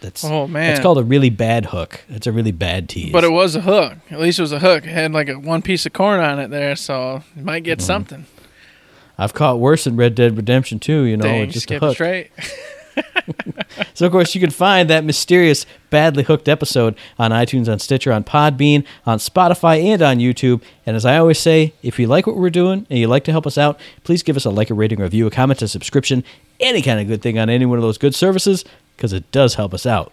[0.00, 0.70] That's Oh, man.
[0.70, 2.00] It's called a really bad hook.
[2.08, 3.12] It's a really bad tease.
[3.12, 3.98] But it was a hook.
[4.10, 4.84] At least it was a hook.
[4.84, 7.64] It had like a one piece of corn on it there, so you might Mm-hmm.
[7.64, 8.24] get something.
[9.18, 11.92] I've caught worse in Red Dead Redemption 2, you know, Dang, just a skip hook.
[11.94, 12.30] straight.
[13.94, 18.12] So, of course, you can find that mysterious, badly hooked episode on iTunes, on Stitcher,
[18.12, 20.62] on Podbean, on Spotify, and on YouTube.
[20.86, 23.32] And as I always say, if you like what we're doing and you'd like to
[23.32, 25.68] help us out, please give us a like, a rating, a review, a comment, a
[25.68, 26.24] subscription,
[26.60, 28.64] any kind of good thing on any one of those good services,
[28.96, 30.12] because it does help us out.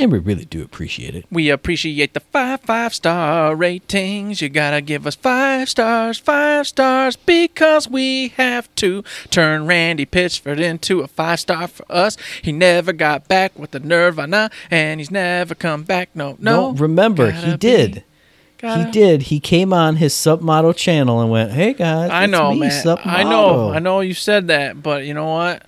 [0.00, 1.26] And we really do appreciate it.
[1.30, 4.40] We appreciate the five five star ratings.
[4.40, 10.58] You gotta give us five stars, five stars, because we have to turn Randy Pitchford
[10.58, 12.16] into a five star for us.
[12.40, 16.08] He never got back with the Nirvana, and he's never come back.
[16.14, 16.72] No, no.
[16.72, 18.04] remember, Gotta he be- did.
[18.56, 19.22] gotta- He did.
[19.24, 22.70] He came on his SupMatto channel and went, "Hey guys, I it's know, me, man.
[22.70, 23.70] SupMatto." I know.
[23.72, 25.62] I know you said that, but you know what?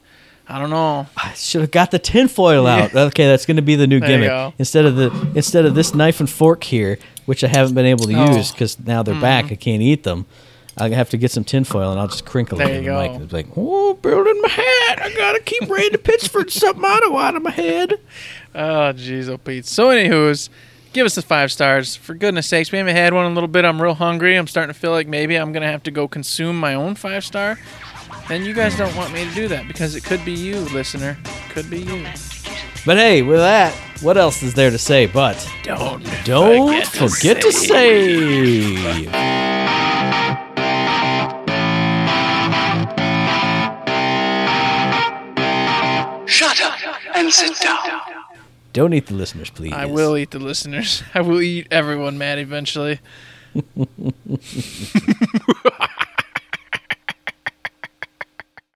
[0.53, 1.07] I don't know.
[1.17, 2.95] I should have got the tinfoil out.
[2.95, 4.29] Okay, that's going to be the new There you gimmick.
[4.29, 4.53] go.
[4.59, 8.07] Instead of the instead of this knife and fork here, which I haven't been able
[8.07, 8.37] to Oh.
[8.37, 9.47] use because now they're back.
[9.47, 9.53] Mm-hmm.
[9.55, 10.27] I can't eat them.
[10.77, 12.97] I have to get some tinfoil and I'll just crinkle There it in you the
[12.97, 13.13] go.
[13.13, 13.21] mic.
[13.23, 15.03] It's like, oh, building my hat.
[15.03, 17.95] I gotta keep Randy Pitchford something out of my head.
[18.55, 19.67] Oh, jeez, oh, Pete.
[19.67, 20.49] So, anywho's,
[20.95, 21.95] give us the five stars.
[21.97, 23.65] For goodness sakes, we haven't had one in a little bit.
[23.67, 24.35] I'm real hungry.
[24.37, 26.95] I'm starting to feel like maybe I'm going to have to go consume my own
[26.95, 27.59] five star.
[28.29, 31.19] And you guys don't want me to do that because it could be you, listener.
[31.51, 32.07] Could be you.
[32.85, 35.07] But hey, with that, what else is there to say?
[35.07, 36.05] But Don't.
[36.25, 39.09] don't forget, to save.
[46.29, 46.79] Shut up
[47.15, 48.01] and sit down.
[48.73, 49.73] Don't eat the listeners, please.
[49.73, 51.05] I will eat the listeners.
[51.15, 52.99] I will eat everyone mad eventually.